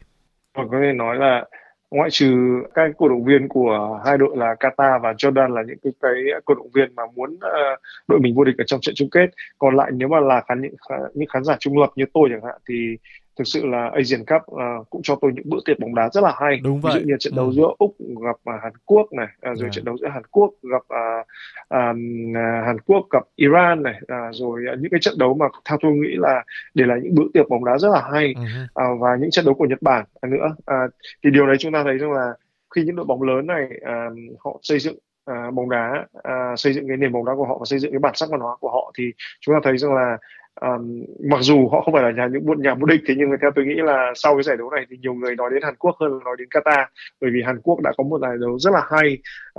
Có 0.55 0.63
thể 0.73 0.93
nói 0.97 1.17
là 1.17 1.45
ngoại 1.93 2.11
trừ 2.11 2.63
các 2.75 2.91
cổ 2.99 3.09
động 3.09 3.25
viên 3.25 3.49
của 3.49 4.01
hai 4.05 4.19
đội 4.19 4.37
là 4.37 4.55
Qatar 4.61 5.01
và 5.01 5.13
Jordan 5.13 5.55
là 5.55 5.63
những 5.67 5.79
cái, 5.83 5.93
cái 6.01 6.13
cổ 6.45 6.55
động 6.55 6.71
viên 6.75 6.95
mà 6.95 7.03
muốn 7.15 7.35
uh, 7.35 7.79
đội 8.09 8.21
mình 8.21 8.35
vô 8.35 8.45
địch 8.45 8.55
ở 8.59 8.65
trong 8.67 8.81
trận 8.81 8.95
chung 8.95 9.11
kết. 9.11 9.27
Còn 9.59 9.77
lại 9.77 9.91
nếu 9.95 10.09
mà 10.09 10.21
là 10.21 10.41
khán 10.49 10.63
những 10.63 10.75
những 11.15 11.29
khán 11.29 11.45
giả 11.45 11.57
trung 11.61 11.79
lập 11.79 11.91
như 11.97 12.05
tôi 12.15 12.29
chẳng 12.33 12.45
hạn 12.45 12.61
thì 12.69 12.97
thực 13.39 13.45
sự 13.45 13.67
là 13.67 13.91
Asian 13.95 14.25
Cup 14.25 14.43
uh, 14.53 14.91
cũng 14.91 15.03
cho 15.03 15.17
tôi 15.21 15.33
những 15.35 15.45
bữa 15.49 15.59
tiệc 15.65 15.79
bóng 15.79 15.95
đá 15.95 16.09
rất 16.13 16.25
là 16.25 16.35
hay 16.41 16.61
Đúng 16.65 16.81
vậy. 16.81 16.93
ví 16.95 17.01
dụ 17.01 17.07
như 17.07 17.17
trận 17.21 17.35
đấu 17.37 17.47
ừ. 17.47 17.53
giữa 17.53 17.69
úc 17.79 17.97
gặp 17.99 18.55
uh, 18.55 18.63
Hàn 18.63 18.73
Quốc 18.85 19.13
này 19.13 19.27
uh, 19.37 19.43
rồi 19.43 19.63
yeah. 19.63 19.73
trận 19.73 19.85
đấu 19.85 19.97
giữa 19.99 20.09
Hàn 20.09 20.23
Quốc 20.31 20.51
gặp 20.63 20.83
uh, 20.83 21.27
um, 21.69 22.31
uh, 22.31 22.67
Hàn 22.67 22.81
Quốc 22.87 23.07
gặp 23.11 23.23
Iran 23.37 23.83
này 23.83 23.95
uh, 24.03 24.35
rồi 24.35 24.65
uh, 24.73 24.79
những 24.81 24.91
cái 24.91 25.01
trận 25.01 25.15
đấu 25.19 25.35
mà 25.35 25.47
theo 25.69 25.79
tôi 25.83 25.93
nghĩ 25.93 26.15
là 26.19 26.45
để 26.75 26.85
là 26.87 26.97
những 27.03 27.15
bữa 27.15 27.27
tiệc 27.35 27.49
bóng 27.49 27.65
đá 27.65 27.79
rất 27.79 27.89
là 27.93 28.09
hay 28.13 28.35
uh, 28.65 29.01
và 29.01 29.17
những 29.21 29.31
trận 29.31 29.45
đấu 29.45 29.55
của 29.55 29.67
Nhật 29.67 29.83
Bản 29.83 30.05
nữa 30.23 30.47
uh, 30.57 30.91
thì 31.25 31.31
điều 31.31 31.47
đấy 31.47 31.57
chúng 31.59 31.73
ta 31.73 31.83
thấy 31.85 31.99
rằng 31.99 32.13
là 32.13 32.35
khi 32.75 32.83
những 32.85 32.97
đội 32.97 33.07
bóng 33.07 33.23
lớn 33.23 33.47
này 33.47 33.69
uh, 33.77 34.39
họ 34.45 34.59
xây 34.63 34.79
dựng 34.79 34.97
uh, 35.31 35.55
bóng 35.55 35.71
đá 35.71 36.07
uh, 36.19 36.59
xây 36.59 36.73
dựng 36.73 36.89
cái 36.89 36.97
nền 36.97 37.13
bóng 37.13 37.25
đá 37.25 37.33
của 37.37 37.47
họ 37.47 37.59
và 37.59 37.65
xây 37.65 37.79
dựng 37.79 37.93
cái 37.93 37.99
bản 37.99 38.15
sắc 38.15 38.29
văn 38.31 38.41
hóa 38.41 38.57
của 38.61 38.71
họ 38.71 38.93
thì 38.99 39.13
chúng 39.41 39.55
ta 39.55 39.61
thấy 39.65 39.79
rằng 39.79 39.95
là 39.95 40.19
Um, 40.61 41.05
mặc 41.31 41.39
dù 41.41 41.69
họ 41.69 41.81
không 41.81 41.95
phải 41.95 42.03
là 42.03 42.11
nhà 42.11 42.29
những 42.33 42.47
buôn 42.47 42.63
nhà 42.63 42.75
vô 42.75 42.87
địch 42.87 43.01
thế 43.07 43.15
nhưng 43.19 43.31
mà 43.31 43.37
theo 43.41 43.51
tôi 43.55 43.65
nghĩ 43.65 43.75
là 43.75 44.13
sau 44.15 44.35
cái 44.35 44.43
giải 44.43 44.57
đấu 44.57 44.71
này 44.71 44.87
thì 44.91 44.97
nhiều 44.97 45.15
người 45.15 45.37
nói 45.37 45.51
đến 45.53 45.63
Hàn 45.63 45.77
Quốc 45.77 45.97
hơn 46.01 46.13
là 46.13 46.19
nói 46.25 46.37
đến 46.39 46.49
Qatar. 46.49 46.85
Bởi 47.21 47.31
vì 47.35 47.43
Hàn 47.47 47.61
Quốc 47.63 47.81
đã 47.81 47.93
có 47.97 48.05
một 48.05 48.19
giải 48.23 48.37
đấu 48.41 48.59
rất 48.59 48.71
là 48.73 48.83
hay 48.91 49.19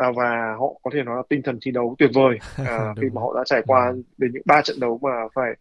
uh, 0.10 0.16
và 0.16 0.56
họ 0.60 0.68
có 0.84 0.92
thể 0.94 1.04
nói 1.04 1.16
là 1.16 1.24
tinh 1.30 1.42
thần 1.44 1.60
thi 1.66 1.72
đấu 1.72 1.96
tuyệt 2.00 2.10
vời. 2.14 2.38
Uh, 2.64 2.98
khi 3.02 3.08
mà 3.14 3.22
họ 3.22 3.34
đã 3.36 3.44
trải 3.46 3.62
qua 3.68 3.90
ừ. 3.90 4.02
đến 4.18 4.32
những 4.34 4.42
ba 4.46 4.62
trận 4.62 4.80
đấu 4.80 5.00
mà 5.04 5.10
phải 5.36 5.54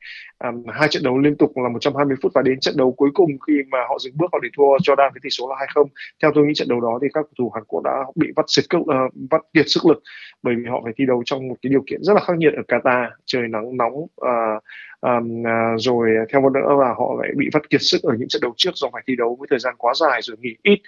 um, 0.44 0.64
hai 0.72 0.88
trận 0.88 1.02
đấu 1.02 1.18
liên 1.18 1.36
tục 1.36 1.52
là 1.56 1.68
120 1.68 2.16
phút 2.22 2.32
và 2.34 2.42
đến 2.42 2.60
trận 2.60 2.74
đấu 2.76 2.92
cuối 2.92 3.10
cùng 3.14 3.30
khi 3.46 3.52
mà 3.70 3.78
họ 3.88 3.98
dừng 3.98 4.16
bước 4.16 4.26
họ 4.32 4.38
để 4.42 4.48
thua 4.56 4.76
Jordan 4.76 5.10
với 5.10 5.20
tỷ 5.22 5.30
số 5.30 5.48
là 5.48 5.66
2-0 5.74 5.86
theo 6.22 6.32
tôi 6.34 6.46
nghĩ 6.46 6.52
trận 6.54 6.68
đấu 6.68 6.80
đó 6.80 6.98
thì 7.02 7.08
các 7.14 7.20
cầu 7.20 7.34
thủ 7.38 7.50
Hàn 7.54 7.64
Quốc 7.64 7.82
đã 7.84 8.04
bị 8.14 8.28
vắt 8.36 8.44
xịt 8.48 8.64
uh, 8.76 8.86
vắt 9.30 9.40
kiệt 9.54 9.64
sức 9.68 9.86
lực 9.88 10.02
bởi 10.42 10.54
vì 10.54 10.64
họ 10.70 10.80
phải 10.84 10.92
thi 10.96 11.04
đấu 11.06 11.22
trong 11.24 11.48
một 11.48 11.56
cái 11.62 11.70
điều 11.70 11.82
kiện 11.86 12.02
rất 12.02 12.12
là 12.14 12.20
khắc 12.20 12.36
nghiệt 12.36 12.52
ở 12.56 12.62
Qatar. 12.68 13.08
Trời 13.24 13.48
nắng 13.48 13.76
nóng 13.76 13.94
uh, 13.94 14.62
um, 15.02 15.42
rồi 15.78 16.10
à, 16.16 16.24
theo 16.32 16.40
một 16.40 16.52
nữa 16.52 16.76
là 16.80 16.94
họ 16.98 17.14
lại 17.20 17.30
bị 17.36 17.48
vắt 17.52 17.70
kiệt 17.70 17.80
sức 17.82 18.02
ở 18.02 18.14
những 18.18 18.28
trận 18.28 18.42
đấu 18.42 18.52
trước 18.56 18.70
do 18.74 18.88
phải 18.92 19.02
thi 19.06 19.16
đấu 19.16 19.36
với 19.38 19.46
thời 19.50 19.58
gian 19.58 19.74
quá 19.78 19.94
dài 19.94 20.20
rồi 20.22 20.36
nghỉ 20.40 20.56
ít. 20.62 20.80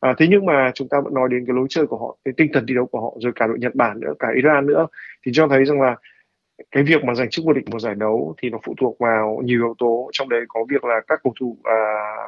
À, 0.00 0.14
thế 0.18 0.26
nhưng 0.30 0.46
mà 0.46 0.70
chúng 0.74 0.88
ta 0.88 1.00
vẫn 1.04 1.14
nói 1.14 1.28
đến 1.30 1.44
cái 1.46 1.56
lối 1.56 1.66
chơi 1.70 1.86
của 1.86 1.98
họ 1.98 2.16
cái 2.24 2.34
tinh 2.36 2.50
thần 2.52 2.64
thi 2.68 2.74
đấu 2.74 2.86
của 2.86 3.00
họ 3.00 3.16
rồi 3.20 3.32
cả 3.36 3.46
đội 3.46 3.58
Nhật 3.58 3.74
Bản 3.74 4.00
nữa 4.00 4.14
cả 4.18 4.28
Iran 4.34 4.66
nữa. 4.66 4.86
Thì 5.26 5.32
cho 5.34 5.48
thấy 5.48 5.64
rằng 5.64 5.80
là 5.80 5.96
cái 6.70 6.82
việc 6.82 7.04
mà 7.04 7.14
giành 7.14 7.30
chức 7.30 7.44
vô 7.44 7.52
địch 7.52 7.68
một 7.70 7.78
giải 7.78 7.94
đấu 7.94 8.34
thì 8.42 8.50
nó 8.50 8.58
phụ 8.66 8.74
thuộc 8.80 8.98
vào 8.98 9.40
nhiều 9.44 9.60
yếu 9.60 9.74
tố 9.78 10.10
trong 10.12 10.28
đấy 10.28 10.40
có 10.48 10.64
việc 10.68 10.84
là 10.84 11.00
các 11.06 11.20
cầu 11.24 11.32
thủ 11.40 11.56
à, 11.64 11.78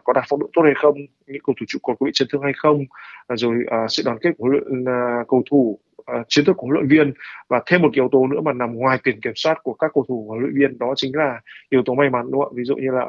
có 0.05 0.13
đạt 0.13 0.25
phong 0.29 0.41
độ 0.41 0.47
tốt 0.53 0.63
hay 0.65 0.75
không 0.77 0.95
những 1.27 1.43
cầu 1.45 1.55
thủ 1.61 1.67
trụ 1.69 1.79
cột 1.83 1.97
có 2.01 2.07
bị 2.07 2.11
chấn 2.15 2.29
thương 2.33 2.43
hay 2.43 2.53
không 2.57 2.85
à, 3.27 3.37
rồi 3.37 3.55
à, 3.67 3.87
sự 3.89 4.03
đoàn 4.07 4.19
kết 4.21 4.31
của 4.39 4.45
huấn 4.45 4.53
luyện 4.53 4.85
à, 4.85 5.25
cầu 5.29 5.43
thủ 5.51 5.79
uh, 6.21 6.27
chiến 6.29 6.45
thuật 6.45 6.57
của 6.57 6.67
huấn 6.67 6.75
luyện 6.79 6.89
viên. 6.89 7.13
Và 7.49 7.63
thêm 7.67 7.83
một 7.83 7.93
yếu 7.93 8.09
tố 8.13 8.27
nữa 8.27 8.41
mà 8.41 8.53
nằm 8.53 8.75
ngoài 8.75 8.99
quyền 9.05 9.21
kiểm 9.21 9.33
soát 9.37 9.59
của 9.63 9.75
các 9.75 9.91
cầu 9.95 10.05
thủ 10.09 10.27
huấn 10.29 10.41
luyện 10.41 10.55
viên 10.55 10.79
đó 10.79 10.93
chính 10.97 11.17
là 11.17 11.41
yếu 11.71 11.83
tố 11.83 11.95
may 11.95 12.11
mắn 12.11 12.31
đúng 12.31 12.41
không 12.41 12.53
ạ? 12.53 12.57
Ví 12.57 12.65
dụ 12.65 12.77
như 12.77 12.91
là 12.91 13.07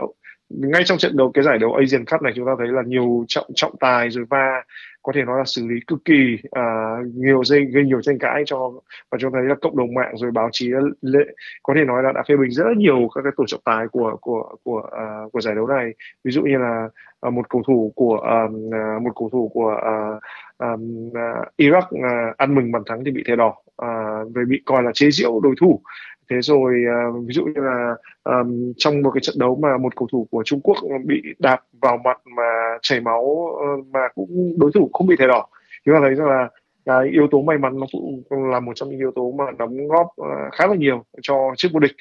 ngay 0.49 0.83
trong 0.85 0.97
trận 0.97 1.17
đấu 1.17 1.31
cái 1.33 1.43
giải 1.43 1.57
đấu 1.57 1.73
Asian 1.73 2.05
Cup 2.05 2.21
này 2.21 2.33
chúng 2.35 2.45
ta 2.45 2.51
thấy 2.57 2.67
là 2.67 2.81
nhiều 2.85 3.25
trọng 3.27 3.45
trọng 3.55 3.75
tài 3.79 4.09
rồi 4.09 4.25
va 4.29 4.63
có 5.03 5.11
thể 5.15 5.23
nói 5.23 5.37
là 5.37 5.45
xử 5.45 5.67
lý 5.67 5.75
cực 5.87 6.05
kỳ 6.05 6.37
uh, 6.59 7.15
nhiều 7.15 7.43
dây 7.43 7.65
gây 7.65 7.83
nhiều 7.83 8.01
tranh 8.01 8.19
cãi 8.19 8.43
cho 8.45 8.71
và 9.11 9.17
cho 9.21 9.29
thấy 9.29 9.43
là 9.43 9.55
cộng 9.61 9.77
đồng 9.77 9.93
mạng 9.93 10.13
rồi 10.17 10.31
báo 10.31 10.49
chí 10.51 10.69
lệ 11.01 11.25
có 11.63 11.73
thể 11.77 11.85
nói 11.85 12.03
là 12.03 12.11
đã 12.11 12.23
phê 12.27 12.35
bình 12.37 12.51
rất 12.51 12.63
là 12.67 12.73
nhiều 12.77 13.09
các 13.15 13.21
cái 13.21 13.31
tổ 13.37 13.43
trọng 13.47 13.61
tài 13.65 13.87
của 13.87 14.17
của 14.21 14.55
của 14.63 14.89
uh, 15.25 15.31
của 15.31 15.41
giải 15.41 15.55
đấu 15.55 15.67
này. 15.67 15.93
Ví 16.23 16.31
dụ 16.31 16.41
như 16.41 16.57
là 16.57 16.89
uh, 17.27 17.33
một 17.33 17.49
cầu 17.49 17.63
thủ 17.67 17.93
của 17.95 18.45
uh, 18.45 19.01
một 19.01 19.11
cầu 19.15 19.29
thủ 19.31 19.51
của 19.53 19.73
uh, 19.77 20.21
um, 20.57 21.07
uh, 21.07 21.47
Iraq 21.57 21.79
uh, 21.79 22.37
ăn 22.37 22.55
mừng 22.55 22.71
bàn 22.71 22.81
thắng 22.85 23.03
thì 23.05 23.11
bị 23.11 23.23
thẻ 23.27 23.35
đỏ 23.35 23.55
uh, 23.85 24.35
về 24.35 24.43
bị 24.47 24.61
coi 24.65 24.83
là 24.83 24.91
chế 24.93 25.11
giễu 25.11 25.39
đối 25.39 25.55
thủ. 25.59 25.81
Thế 26.29 26.41
rồi 26.41 26.73
uh, 27.09 27.27
ví 27.27 27.33
dụ 27.33 27.45
như 27.45 27.61
là 27.61 27.95
um, 28.23 28.73
trong 28.77 29.01
một 29.01 29.11
cái 29.11 29.21
trận 29.21 29.35
đấu 29.39 29.55
mà 29.55 29.77
một 29.77 29.95
cầu 29.95 30.07
thủ 30.11 30.27
của 30.31 30.43
Trung 30.45 30.59
Quốc 30.63 30.77
bị 31.05 31.21
đạp 31.39 31.59
vào 31.81 31.97
mặt 31.97 32.17
mà 32.37 32.77
chảy 32.81 33.01
máu 33.01 33.21
uh, 33.21 33.87
mà 33.87 33.99
cũng 34.15 34.53
đối 34.57 34.71
thủ 34.71 34.89
không 34.93 35.07
bị 35.07 35.15
thẻ 35.19 35.27
đỏ. 35.27 35.47
Chúng 35.85 35.95
ta 35.95 35.99
thấy 36.01 36.15
rằng 36.15 36.27
là 36.27 36.49
cái 36.85 37.09
yếu 37.09 37.27
tố 37.31 37.41
may 37.41 37.57
mắn 37.57 37.79
nó 37.79 37.85
cũng 37.91 38.23
là 38.51 38.59
một 38.59 38.71
trong 38.75 38.89
những 38.89 38.99
yếu 38.99 39.11
tố 39.11 39.31
mà 39.31 39.45
đóng 39.57 39.87
góp 39.87 40.07
uh, 40.21 40.27
khá 40.51 40.67
là 40.67 40.75
nhiều 40.75 41.03
cho 41.21 41.35
chiếc 41.57 41.69
vô 41.73 41.79
địch. 41.79 41.95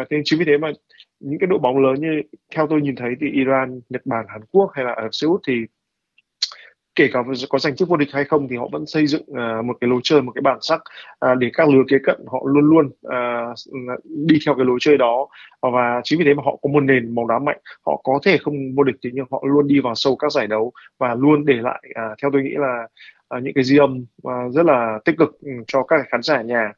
Uh, 0.00 0.06
thế 0.10 0.20
chính 0.24 0.38
vì 0.38 0.44
thế 0.44 0.58
mà 0.58 0.68
những 1.20 1.38
cái 1.38 1.46
đội 1.46 1.58
bóng 1.58 1.78
lớn 1.78 1.94
như 1.94 2.22
theo 2.54 2.66
tôi 2.66 2.80
nhìn 2.80 2.96
thấy 2.96 3.14
thì 3.20 3.26
Iran, 3.30 3.80
Nhật 3.88 4.02
Bản, 4.04 4.24
Hàn 4.28 4.40
Quốc 4.52 4.70
hay 4.74 4.84
là 4.84 4.92
ở 4.92 5.08
Seoul 5.12 5.36
thì 5.46 5.54
kể 6.94 7.08
cả 7.12 7.22
có 7.48 7.58
giành 7.58 7.76
chức 7.76 7.88
vô 7.88 7.96
địch 7.96 8.08
hay 8.12 8.24
không 8.24 8.48
thì 8.48 8.56
họ 8.56 8.68
vẫn 8.72 8.86
xây 8.86 9.06
dựng 9.06 9.22
uh, 9.22 9.64
một 9.64 9.76
cái 9.80 9.90
lối 9.90 10.00
chơi 10.04 10.22
một 10.22 10.32
cái 10.34 10.42
bản 10.42 10.58
sắc 10.60 10.80
uh, 11.26 11.38
để 11.38 11.50
các 11.54 11.68
lứa 11.68 11.82
kế 11.88 11.96
cận 12.04 12.20
họ 12.32 12.38
luôn 12.44 12.64
luôn 12.64 12.86
uh, 12.86 13.98
đi 14.04 14.38
theo 14.46 14.54
cái 14.54 14.66
lối 14.66 14.78
chơi 14.80 14.96
đó. 14.98 15.28
Và 15.62 16.00
chính 16.04 16.18
vì 16.18 16.24
thế 16.24 16.34
mà 16.34 16.42
họ 16.46 16.56
có 16.62 16.70
một 16.72 16.80
nền 16.80 17.14
bóng 17.14 17.28
đá 17.28 17.38
mạnh 17.38 17.58
họ 17.86 18.00
có 18.04 18.18
thể 18.22 18.38
không 18.38 18.54
vô 18.76 18.82
địch 18.82 18.96
thế 19.04 19.10
nhưng 19.12 19.26
họ 19.30 19.42
luôn 19.46 19.66
đi 19.66 19.80
vào 19.80 19.94
sâu 19.94 20.16
các 20.16 20.32
giải 20.32 20.46
đấu 20.46 20.72
và 20.98 21.14
luôn 21.14 21.44
để 21.44 21.54
lại 21.54 21.82
uh, 21.90 22.18
theo 22.22 22.30
tôi 22.32 22.42
nghĩ 22.42 22.54
là 22.56 22.86
uh, 23.36 23.42
những 23.42 23.54
cái 23.54 23.64
di 23.64 23.78
âm 23.78 24.04
uh, 24.28 24.54
rất 24.54 24.66
là 24.66 24.98
tích 25.04 25.14
cực 25.18 25.40
ừ, 25.40 25.50
cho 25.66 25.82
các 25.82 26.06
khán 26.08 26.22
giả 26.22 26.42
nhà 26.42 26.72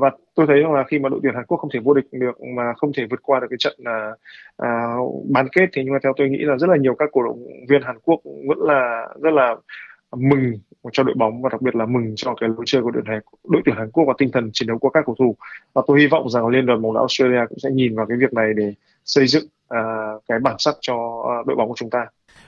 và 0.00 0.10
tôi 0.34 0.46
thấy 0.46 0.60
rằng 0.60 0.72
là 0.72 0.84
khi 0.88 0.98
mà 0.98 1.08
đội 1.08 1.20
tuyển 1.22 1.34
Hàn 1.34 1.44
Quốc 1.46 1.58
không 1.58 1.70
thể 1.70 1.80
vô 1.80 1.94
địch 1.94 2.04
được 2.12 2.40
mà 2.56 2.72
không 2.76 2.92
thể 2.96 3.06
vượt 3.10 3.20
qua 3.22 3.40
được 3.40 3.46
cái 3.50 3.56
trận 3.58 3.74
là 3.78 4.12
à, 4.56 4.94
bán 5.30 5.48
kết 5.52 5.68
thì 5.72 5.82
nhưng 5.84 5.92
mà 5.92 5.98
theo 6.02 6.12
tôi 6.16 6.28
nghĩ 6.28 6.38
là 6.38 6.56
rất 6.56 6.70
là 6.70 6.76
nhiều 6.76 6.94
các 6.94 7.08
cổ 7.12 7.22
động 7.22 7.38
viên 7.68 7.82
Hàn 7.82 7.98
Quốc 8.04 8.20
vẫn 8.48 8.58
là 8.58 9.08
rất 9.22 9.32
là 9.32 9.56
mừng 10.16 10.52
cho 10.92 11.02
đội 11.02 11.14
bóng 11.18 11.42
và 11.42 11.48
đặc 11.52 11.62
biệt 11.62 11.74
là 11.74 11.86
mừng 11.86 12.12
cho 12.16 12.34
cái 12.40 12.48
lối 12.48 12.64
chơi 12.66 12.82
của 12.82 12.90
đội 12.90 13.02
Hàn 13.06 13.20
đội 13.48 13.62
tuyển 13.64 13.76
Hàn 13.76 13.90
Quốc 13.90 14.04
và 14.08 14.14
tinh 14.18 14.30
thần 14.32 14.50
chiến 14.52 14.68
đấu 14.68 14.78
của 14.78 14.90
các 14.90 15.02
cầu 15.06 15.14
thủ 15.18 15.36
và 15.74 15.82
tôi 15.86 16.00
hy 16.00 16.06
vọng 16.06 16.30
rằng 16.30 16.46
liên 16.46 16.66
đoàn 16.66 16.82
bóng 16.82 16.94
đá 16.94 17.00
Australia 17.00 17.46
cũng 17.48 17.58
sẽ 17.58 17.70
nhìn 17.70 17.96
vào 17.96 18.06
cái 18.06 18.16
việc 18.20 18.32
này 18.32 18.52
để 18.56 18.74
xây 19.04 19.26
dựng 19.26 19.44
uh, 19.74 20.22
cái 20.28 20.38
bản 20.38 20.54
sắc 20.58 20.74
cho 20.80 20.94
uh, 20.94 21.46
đội 21.46 21.56
bóng 21.56 21.68
của 21.68 21.74
chúng 21.76 21.90
ta. 21.90 22.06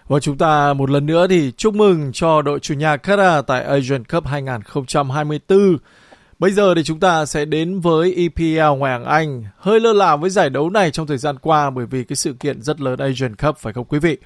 Và 0.08 0.20
chúng 0.20 0.38
ta 0.38 0.72
một 0.72 0.90
lần 0.90 1.06
nữa 1.06 1.26
thì 1.30 1.52
chúc 1.56 1.74
mừng 1.74 2.10
cho 2.12 2.42
đội 2.42 2.60
chủ 2.60 2.74
nhà 2.74 2.96
Qatar 2.96 3.42
tại 3.42 3.64
Asian 3.64 4.04
Cup 4.04 4.26
2024 4.26 5.78
Bây 6.38 6.50
giờ 6.50 6.74
thì 6.74 6.84
chúng 6.84 7.00
ta 7.00 7.26
sẽ 7.26 7.44
đến 7.44 7.80
với 7.80 8.14
EPL 8.14 8.78
ngoại 8.78 8.92
hạng 8.92 9.04
Anh. 9.04 9.44
Hơi 9.56 9.80
lơ 9.80 9.92
là 9.92 10.16
với 10.16 10.30
giải 10.30 10.50
đấu 10.50 10.70
này 10.70 10.90
trong 10.90 11.06
thời 11.06 11.18
gian 11.18 11.36
qua 11.38 11.70
bởi 11.70 11.86
vì 11.86 12.04
cái 12.04 12.16
sự 12.16 12.32
kiện 12.32 12.62
rất 12.62 12.80
lớn 12.80 12.98
Asian 12.98 13.36
Cup 13.36 13.58
phải 13.58 13.72
không 13.72 13.84
quý 13.84 13.98
vị? 13.98 14.16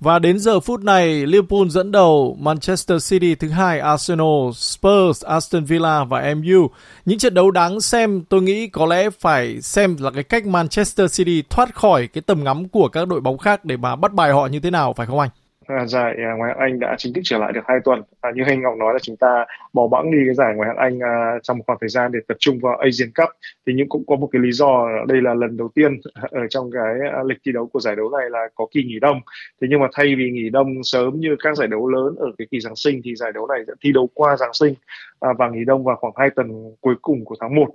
Và 0.00 0.18
đến 0.18 0.38
giờ 0.38 0.60
phút 0.60 0.80
này, 0.80 1.26
Liverpool 1.26 1.68
dẫn 1.68 1.92
đầu, 1.92 2.36
Manchester 2.40 3.10
City 3.10 3.34
thứ 3.34 3.48
hai, 3.48 3.80
Arsenal, 3.80 4.52
Spurs, 4.54 5.24
Aston 5.24 5.64
Villa 5.64 6.04
và 6.04 6.34
MU. 6.34 6.70
Những 7.04 7.18
trận 7.18 7.34
đấu 7.34 7.50
đáng 7.50 7.80
xem, 7.80 8.24
tôi 8.28 8.42
nghĩ 8.42 8.66
có 8.66 8.86
lẽ 8.86 9.10
phải 9.20 9.60
xem 9.60 9.96
là 10.00 10.10
cái 10.10 10.22
cách 10.22 10.46
Manchester 10.46 11.16
City 11.18 11.42
thoát 11.50 11.74
khỏi 11.74 12.06
cái 12.06 12.22
tầm 12.22 12.44
ngắm 12.44 12.68
của 12.68 12.88
các 12.88 13.08
đội 13.08 13.20
bóng 13.20 13.38
khác 13.38 13.64
để 13.64 13.76
mà 13.76 13.96
bắt 13.96 14.12
bài 14.12 14.32
họ 14.32 14.46
như 14.46 14.60
thế 14.60 14.70
nào, 14.70 14.94
phải 14.96 15.06
không 15.06 15.18
anh? 15.18 15.30
À, 15.70 15.86
dạ, 15.86 15.86
dạ, 15.86 15.86
giải 15.86 16.36
ngoại 16.36 16.50
hạng 16.50 16.58
Anh 16.58 16.80
đã 16.80 16.94
chính 16.98 17.12
thức 17.12 17.20
trở 17.24 17.38
lại 17.38 17.52
được 17.52 17.60
hai 17.64 17.78
tuần. 17.84 18.02
À, 18.20 18.30
như 18.34 18.42
anh 18.46 18.62
Ngọc 18.62 18.76
nói 18.76 18.92
là 18.92 18.98
chúng 18.98 19.16
ta 19.16 19.44
bỏ 19.72 19.88
bẵng 19.88 20.10
đi 20.10 20.18
cái 20.26 20.34
giải 20.34 20.54
ngoại 20.54 20.68
hạng 20.68 20.76
Anh 20.76 20.98
à, 21.00 21.38
trong 21.42 21.58
một 21.58 21.64
khoảng 21.66 21.78
thời 21.80 21.88
gian 21.88 22.12
để 22.12 22.18
tập 22.28 22.36
trung 22.40 22.58
vào 22.62 22.76
Asian 22.76 23.10
Cup. 23.16 23.28
Thì 23.66 23.72
nhưng 23.76 23.88
cũng 23.88 24.04
có 24.06 24.16
một 24.16 24.28
cái 24.32 24.42
lý 24.42 24.52
do 24.52 24.88
đây 25.08 25.22
là 25.22 25.34
lần 25.34 25.56
đầu 25.56 25.68
tiên 25.74 26.00
ở 26.30 26.46
trong 26.50 26.70
cái 26.72 26.94
à, 27.12 27.22
lịch 27.24 27.38
thi 27.46 27.52
đấu 27.52 27.66
của 27.72 27.80
giải 27.80 27.96
đấu 27.96 28.10
này 28.18 28.30
là 28.30 28.48
có 28.54 28.66
kỳ 28.72 28.82
nghỉ 28.84 28.98
đông. 29.00 29.20
Thế 29.62 29.68
nhưng 29.70 29.80
mà 29.80 29.86
thay 29.92 30.14
vì 30.14 30.30
nghỉ 30.30 30.50
đông 30.50 30.68
sớm 30.82 31.20
như 31.20 31.36
các 31.42 31.56
giải 31.56 31.68
đấu 31.68 31.88
lớn 31.88 32.14
ở 32.18 32.26
cái 32.38 32.46
kỳ 32.50 32.60
Giáng 32.60 32.76
sinh 32.76 33.00
thì 33.04 33.16
giải 33.16 33.32
đấu 33.32 33.46
này 33.46 33.58
sẽ 33.66 33.72
thi 33.84 33.92
đấu 33.92 34.08
qua 34.14 34.36
Giáng 34.36 34.54
sinh 34.54 34.74
à, 35.20 35.30
và 35.38 35.48
nghỉ 35.48 35.64
đông 35.64 35.84
vào 35.84 35.96
khoảng 35.96 36.12
hai 36.16 36.30
tuần 36.30 36.48
cuối 36.80 36.94
cùng 37.02 37.24
của 37.24 37.36
tháng 37.40 37.54
1 37.54 37.66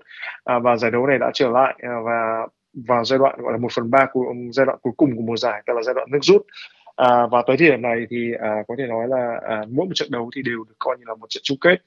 à, 0.43 0.59
và 0.59 0.77
giải 0.77 0.91
đấu 0.91 1.07
này 1.07 1.17
đã 1.19 1.31
trở 1.33 1.49
lại 1.49 1.75
à, 1.81 1.93
và 2.05 2.47
vào 2.75 3.05
giai 3.05 3.19
đoạn 3.19 3.41
gọi 3.41 3.51
là 3.51 3.57
một 3.57 3.71
phần 3.71 3.91
ba 3.91 4.05
của 4.11 4.33
giai 4.51 4.65
đoạn 4.65 4.77
cuối 4.81 4.93
cùng 4.97 5.15
của 5.15 5.21
mùa 5.21 5.37
giải, 5.37 5.63
tức 5.65 5.73
là 5.73 5.81
giai 5.81 5.93
đoạn 5.93 6.07
nước 6.11 6.19
rút. 6.21 6.45
À, 6.95 7.27
và 7.31 7.43
tới 7.47 7.57
thời 7.57 7.69
điểm 7.69 7.81
này 7.81 8.05
thì 8.09 8.33
à, 8.39 8.63
có 8.67 8.75
thể 8.77 8.87
nói 8.87 9.07
là 9.07 9.39
à, 9.47 9.63
mỗi 9.69 9.85
một 9.85 9.91
trận 9.95 10.11
đấu 10.11 10.29
thì 10.35 10.41
đều 10.41 10.57
được 10.57 10.75
coi 10.79 10.97
như 10.97 11.03
là 11.07 11.15
một 11.15 11.29
trận 11.29 11.41
chung 11.43 11.57
kết. 11.61 11.77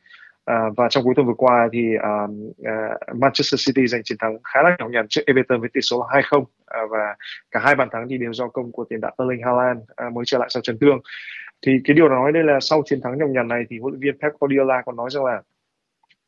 À, 0.45 0.63
và 0.77 0.89
trong 0.91 1.05
cuối 1.05 1.15
tuần 1.17 1.27
vừa 1.27 1.35
qua 1.35 1.69
thì 1.73 1.97
à, 2.03 2.27
à, 2.65 2.99
Manchester 3.15 3.67
City 3.67 3.87
giành 3.87 4.03
chiến 4.05 4.19
thắng 4.19 4.39
khá 4.45 4.63
là 4.63 4.77
nhỏ 4.79 4.89
nhằn 4.89 5.07
trước 5.09 5.23
Everton 5.27 5.61
với 5.61 5.69
tỷ 5.73 5.81
số 5.81 6.07
là 6.13 6.21
2-0 6.21 6.45
à, 6.67 6.81
và 6.91 7.17
cả 7.51 7.61
hai 7.61 7.75
bàn 7.75 7.89
thắng 7.93 8.09
thì 8.09 8.19
đều 8.19 8.33
do 8.33 8.49
công 8.49 8.73
của 8.73 8.85
tiền 8.85 9.01
đạo 9.01 9.15
Erling 9.19 9.43
Haaland 9.45 9.81
à, 9.97 10.11
mới 10.13 10.25
trở 10.27 10.39
lại 10.39 10.49
sau 10.51 10.61
chấn 10.61 10.79
thương. 10.79 11.01
Thì 11.67 11.73
cái 11.85 11.95
điều 11.95 12.09
nói 12.09 12.33
đây 12.33 12.45
là 12.45 12.61
sau 12.61 12.83
chiến 12.87 13.01
thắng 13.03 13.19
nhỏ 13.19 13.27
nhằn 13.27 13.49
này 13.49 13.65
thì 13.71 13.79
huấn 13.79 13.93
luyện 13.93 14.01
viên 14.01 14.19
Pep 14.23 14.33
Guardiola 14.41 14.83
còn 14.87 14.97
nói 14.97 15.11
rằng 15.11 15.25
là 15.25 15.43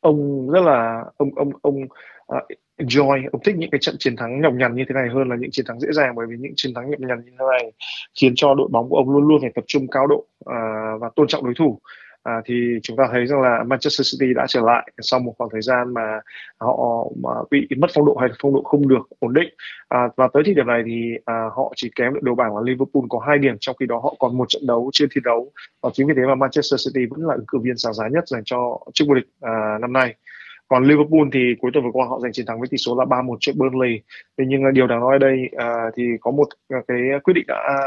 ông 0.01 0.51
rất 0.51 0.61
là 0.61 1.05
ông 1.17 1.35
ông 1.35 1.51
ông 1.63 1.75
Ờ, 2.31 2.39
uh, 2.39 2.59
enjoy 2.77 3.29
ông 3.33 3.43
thích 3.45 3.57
những 3.59 3.71
cái 3.71 3.79
trận 3.81 3.97
chiến 3.99 4.17
thắng 4.17 4.41
nhọc 4.41 4.55
nhằn 4.55 4.75
như 4.75 4.85
thế 4.89 4.95
này 4.95 5.09
hơn 5.15 5.29
là 5.29 5.37
những 5.37 5.51
chiến 5.51 5.67
thắng 5.69 5.81
dễ 5.81 5.89
dàng 5.93 6.15
bởi 6.17 6.27
vì 6.31 6.37
những 6.39 6.53
chiến 6.57 6.75
thắng 6.75 6.91
nhọc 6.91 7.01
nhằn 7.01 7.19
như 7.25 7.31
thế 7.31 7.45
này 7.51 7.73
khiến 8.21 8.33
cho 8.37 8.55
đội 8.55 8.69
bóng 8.73 8.89
của 8.89 8.97
ông 8.97 9.11
luôn 9.11 9.29
luôn 9.29 9.41
phải 9.41 9.51
tập 9.55 9.65
trung 9.67 9.87
cao 9.91 10.07
độ 10.07 10.17
uh, 10.17 11.01
và 11.01 11.11
tôn 11.17 11.27
trọng 11.29 11.45
đối 11.45 11.55
thủ. 11.59 11.81
À, 12.23 12.43
thì 12.45 12.55
chúng 12.83 12.97
ta 12.97 13.09
thấy 13.13 13.27
rằng 13.27 13.41
là 13.41 13.65
Manchester 13.67 14.13
City 14.13 14.35
đã 14.35 14.47
trở 14.49 14.61
lại 14.61 14.91
sau 15.01 15.21
một 15.21 15.35
khoảng 15.39 15.51
thời 15.53 15.63
gian 15.63 15.95
mà 15.95 16.21
họ 16.59 17.07
mà 17.23 17.31
bị 17.51 17.69
mất 17.77 17.91
phong 17.95 18.07
độ 18.07 18.17
hay 18.21 18.29
phong 18.43 18.55
độ 18.55 18.63
không 18.63 18.89
được 18.89 19.09
ổn 19.19 19.35
định. 19.35 19.49
À, 19.89 20.09
và 20.17 20.29
tới 20.33 20.43
thời 20.47 20.55
điểm 20.55 20.67
này 20.67 20.83
thì 20.87 21.13
à, 21.25 21.35
họ 21.57 21.73
chỉ 21.77 21.91
kém 21.97 22.13
đội 22.13 22.23
đầu 22.25 22.35
bảng 22.35 22.57
là 22.57 22.63
Liverpool 22.65 23.03
có 23.09 23.19
hai 23.19 23.39
điểm 23.39 23.57
trong 23.61 23.77
khi 23.81 23.87
đó 23.87 23.99
họ 23.99 24.15
còn 24.19 24.39
một 24.39 24.49
trận 24.49 24.67
đấu 24.67 24.91
chưa 24.93 25.07
thi 25.11 25.21
đấu. 25.25 25.53
Và 25.83 25.91
chính 25.93 26.07
vì 26.07 26.15
thế 26.17 26.23
mà 26.27 26.35
Manchester 26.35 26.87
City 26.87 27.07
vẫn 27.11 27.21
là 27.27 27.35
ứng 27.35 27.47
cử 27.49 27.59
viên 27.63 27.77
sáng 27.77 27.95
giá 27.95 28.09
nhất 28.09 28.29
dành 28.29 28.43
cho 28.45 28.81
chức 28.95 29.09
vô 29.09 29.15
địch 29.15 29.29
à, 29.41 29.79
năm 29.81 29.93
nay 29.93 30.15
còn 30.71 30.85
Liverpool 30.85 31.29
thì 31.33 31.55
cuối 31.61 31.71
tuần 31.75 31.85
vừa 31.85 31.91
qua 31.93 32.07
họ 32.07 32.21
giành 32.21 32.33
chiến 32.33 32.47
thắng 32.47 32.61
với 32.61 32.69
tỷ 32.69 32.77
số 32.77 32.99
là 32.99 33.05
3-1 33.05 33.37
trước 33.41 33.53
Burnley. 33.57 34.01
Thế 34.39 34.45
nhưng 34.49 34.65
à, 34.65 34.71
điều 34.71 34.87
đáng 34.87 35.01
nói 35.01 35.15
ở 35.15 35.19
đây 35.19 35.51
uh, 35.57 35.95
thì 35.97 36.03
có 36.21 36.31
một 36.31 36.49
à, 36.69 36.79
cái 36.89 36.99
quyết 37.25 37.35
định 37.35 37.45
đã 37.49 37.79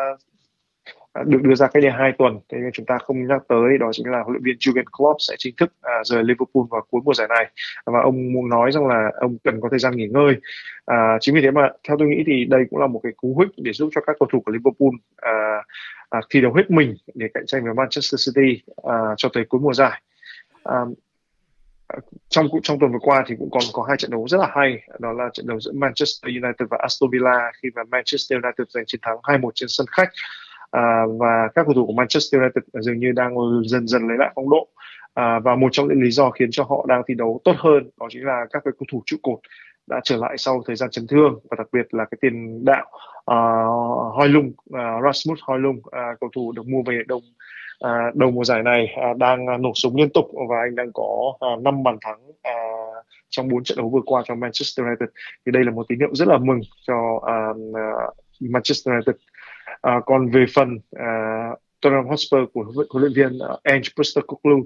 được 1.25 1.41
đưa 1.41 1.55
ra 1.55 1.67
cách 1.67 1.83
đây 1.83 1.91
hai 1.91 2.11
tuần. 2.17 2.39
Thế 2.49 2.57
nên 2.57 2.71
chúng 2.73 2.85
ta 2.85 2.97
không 2.97 3.27
nhắc 3.27 3.41
tới 3.47 3.77
đó 3.79 3.89
chính 3.91 4.11
là 4.11 4.23
huấn 4.23 4.33
luyện 4.33 4.43
viên 4.43 4.55
Jurgen 4.55 4.83
Klopp 4.97 5.15
sẽ 5.19 5.35
chính 5.37 5.55
thức 5.55 5.73
à, 5.81 5.93
rời 6.03 6.23
Liverpool 6.23 6.63
vào 6.69 6.85
cuối 6.89 7.01
mùa 7.05 7.13
giải 7.13 7.27
này. 7.27 7.51
Và 7.85 7.99
ông 8.03 8.33
muốn 8.33 8.49
nói 8.49 8.71
rằng 8.71 8.87
là 8.87 9.11
ông 9.15 9.37
cần 9.43 9.61
có 9.61 9.69
thời 9.69 9.79
gian 9.79 9.95
nghỉ 9.95 10.07
ngơi. 10.07 10.35
À, 10.85 11.17
chính 11.19 11.35
vì 11.35 11.41
thế 11.41 11.51
mà 11.51 11.69
theo 11.87 11.97
tôi 11.99 12.07
nghĩ 12.07 12.23
thì 12.27 12.45
đây 12.45 12.63
cũng 12.69 12.79
là 12.79 12.87
một 12.87 12.99
cái 13.03 13.11
cú 13.17 13.39
hích 13.39 13.49
để 13.57 13.73
giúp 13.73 13.89
cho 13.95 14.01
các 14.01 14.15
cầu 14.19 14.29
thủ 14.31 14.41
của 14.45 14.51
Liverpool 14.51 14.93
à, 15.15 15.63
à, 16.09 16.21
thi 16.29 16.41
đấu 16.41 16.53
hết 16.53 16.71
mình 16.71 16.95
để 17.13 17.27
cạnh 17.33 17.45
tranh 17.45 17.63
với 17.63 17.73
Manchester 17.73 18.27
City 18.27 18.61
à, 18.83 18.97
cho 19.17 19.29
tới 19.33 19.45
cuối 19.49 19.61
mùa 19.61 19.73
giải. 19.73 20.01
À, 20.63 20.75
trong 22.29 22.47
trong 22.63 22.79
tuần 22.79 22.91
vừa 22.91 23.00
qua 23.01 23.23
thì 23.27 23.35
cũng 23.39 23.50
còn 23.51 23.63
có 23.73 23.83
hai 23.88 23.97
trận 23.97 24.12
đấu 24.12 24.27
rất 24.27 24.38
là 24.38 24.47
hay. 24.55 24.81
Đó 25.00 25.13
là 25.13 25.29
trận 25.33 25.47
đấu 25.47 25.59
giữa 25.59 25.71
Manchester 25.71 26.23
United 26.23 26.69
và 26.69 26.77
Aston 26.81 27.09
Villa 27.09 27.51
khi 27.62 27.69
mà 27.75 27.83
Manchester 27.83 28.43
United 28.43 28.67
giành 28.69 28.83
chiến 28.88 29.01
thắng 29.03 29.17
2-1 29.17 29.50
trên 29.55 29.69
sân 29.69 29.88
khách. 29.91 30.09
À, 30.71 31.03
và 31.19 31.47
các 31.55 31.65
cầu 31.65 31.73
thủ 31.73 31.85
của 31.85 31.93
Manchester 31.93 32.41
United 32.41 32.63
dường 32.85 33.00
như 33.00 33.12
đang 33.12 33.35
dần 33.65 33.88
dần 33.88 34.07
lấy 34.07 34.17
lại 34.17 34.31
phong 34.35 34.50
độ. 34.50 34.67
À, 35.13 35.39
và 35.39 35.55
một 35.55 35.69
trong 35.71 35.88
những 35.88 36.01
lý 36.01 36.12
do 36.12 36.29
khiến 36.29 36.50
cho 36.51 36.63
họ 36.63 36.85
đang 36.88 37.01
thi 37.07 37.13
đấu 37.13 37.41
tốt 37.43 37.55
hơn 37.57 37.89
đó 38.00 38.07
chính 38.09 38.25
là 38.25 38.45
các 38.51 38.62
cái 38.65 38.71
cầu 38.79 38.85
thủ 38.91 39.03
trụ 39.05 39.17
cột 39.21 39.39
đã 39.88 40.00
trở 40.03 40.17
lại 40.17 40.38
sau 40.38 40.63
thời 40.67 40.75
gian 40.75 40.89
chấn 40.89 41.07
thương 41.07 41.39
và 41.50 41.55
đặc 41.57 41.67
biệt 41.71 41.93
là 41.93 42.05
cái 42.05 42.17
tiền 42.21 42.65
đạo 42.65 42.85
à, 43.25 43.65
uh, 43.65 44.15
Hoi 44.15 44.29
Lung, 44.29 44.51
uh, 44.69 44.75
à, 44.75 45.01
Rasmus 45.03 45.39
Hoi 45.41 45.59
Lung, 45.59 45.77
uh, 45.77 45.91
à, 45.91 46.15
cầu 46.19 46.29
thủ 46.35 46.51
được 46.51 46.67
mua 46.67 46.83
về 46.85 47.01
đồng 47.07 47.21
à, 47.83 48.11
đầu 48.15 48.31
mùa 48.31 48.43
giải 48.43 48.63
này 48.63 48.87
à, 48.95 49.13
đang 49.17 49.47
à, 49.47 49.57
nổ 49.57 49.71
súng 49.75 49.95
liên 49.95 50.09
tục 50.09 50.25
và 50.49 50.55
anh 50.59 50.75
đang 50.75 50.91
có 50.93 51.33
à, 51.39 51.47
5 51.61 51.83
bàn 51.83 51.97
thắng 52.01 52.19
à, 52.41 52.53
trong 53.29 53.47
4 53.49 53.63
trận 53.63 53.77
đấu 53.77 53.89
vừa 53.89 54.01
qua 54.05 54.23
cho 54.25 54.35
Manchester 54.35 54.85
United. 54.85 55.09
Thì 55.45 55.51
đây 55.51 55.63
là 55.63 55.71
một 55.71 55.85
tín 55.89 55.99
hiệu 55.99 56.09
rất 56.13 56.27
là 56.27 56.37
mừng 56.37 56.59
cho 56.87 57.19
à, 57.25 57.35
à 57.73 58.07
Manchester 58.39 58.93
United. 58.93 59.15
À, 59.81 60.01
còn 60.05 60.29
về 60.29 60.45
phần 60.55 60.79
à, 60.91 61.49
Tottenham 61.81 62.07
Hotspur 62.07 62.39
của 62.53 62.65
huấn 62.89 63.03
luyện 63.03 63.13
viên 63.15 63.37
uh, 63.37 63.63
Ange 63.63 63.89
Postecoglou 63.97 64.61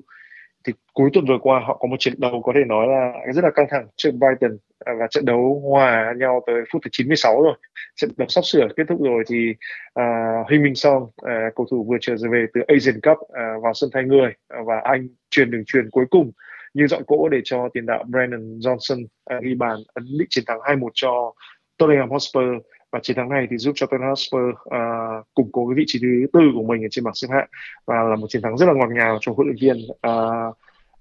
thì 0.67 0.74
cuối 0.93 1.09
tuần 1.13 1.25
vừa 1.25 1.38
qua 1.41 1.59
họ 1.67 1.77
có 1.77 1.88
một 1.88 1.95
trận 2.00 2.13
đấu 2.17 2.41
có 2.45 2.51
thể 2.55 2.62
nói 2.67 2.88
là 2.88 3.12
rất 3.33 3.43
là 3.43 3.51
căng 3.55 3.67
thẳng 3.69 3.88
trước 3.95 4.12
Brighton 4.12 4.57
và 4.86 5.07
trận 5.09 5.25
đấu 5.25 5.62
hòa 5.69 6.13
nhau 6.17 6.43
tới 6.47 6.55
phút 6.71 6.81
thứ 6.83 6.89
96 6.91 7.41
rồi. 7.41 7.53
Trận 7.95 8.09
đấu 8.17 8.27
sắp 8.27 8.41
sửa 8.45 8.67
kết 8.77 8.83
thúc 8.89 9.00
rồi 9.03 9.24
thì 9.27 9.53
uh, 10.00 10.47
Huy 10.47 10.59
Minh 10.59 10.75
Song 10.75 11.03
uh, 11.03 11.55
cầu 11.55 11.67
thủ 11.71 11.86
vừa 11.89 11.97
trở 12.01 12.15
về 12.31 12.45
từ 12.53 12.62
Asian 12.67 13.01
Cup 13.01 13.17
uh, 13.17 13.63
vào 13.63 13.74
sân 13.74 13.89
thay 13.93 14.03
người 14.03 14.33
uh, 14.59 14.67
và 14.67 14.81
anh 14.83 15.07
truyền 15.29 15.51
đường 15.51 15.63
truyền 15.65 15.89
cuối 15.89 16.05
cùng 16.09 16.31
như 16.74 16.88
dọn 16.88 17.03
cỗ 17.07 17.29
để 17.29 17.41
cho 17.43 17.69
tiền 17.74 17.86
đạo 17.86 18.03
Brandon 18.07 18.59
Johnson 18.59 19.03
uh, 19.03 19.43
ghi 19.43 19.55
bàn 19.55 19.77
ấn 19.93 20.05
định 20.19 20.27
chiến 20.29 20.43
thắng 20.47 20.59
2-1 20.59 20.89
cho 20.93 21.33
Tottenham 21.77 22.09
Hotspur 22.09 22.43
và 22.91 23.00
chiến 23.03 23.15
thắng 23.15 23.29
này 23.29 23.48
thì 23.50 23.58
giúp 23.58 23.72
cho 23.75 23.86
Tottenham 23.86 24.10
Hotspur 24.10 24.41
uh, 24.41 25.27
củng 25.34 25.50
cố 25.51 25.67
cái 25.67 25.75
vị 25.75 25.84
trí 25.88 26.00
thứ 26.00 26.08
tư 26.34 26.39
của 26.56 26.63
mình 26.63 26.86
ở 26.86 26.88
trên 26.91 27.03
bảng 27.03 27.15
xếp 27.15 27.27
hạng 27.32 27.48
và 27.86 27.96
là 28.10 28.15
một 28.15 28.27
chiến 28.29 28.41
thắng 28.41 28.58
rất 28.58 28.65
là 28.65 28.74
ngọt 28.74 28.89
ngào 28.89 29.17
cho 29.22 29.34
huấn 29.34 29.48
luyện 29.48 29.58
viên 29.62 29.77
à, 30.01 30.12
uh, 30.12 30.58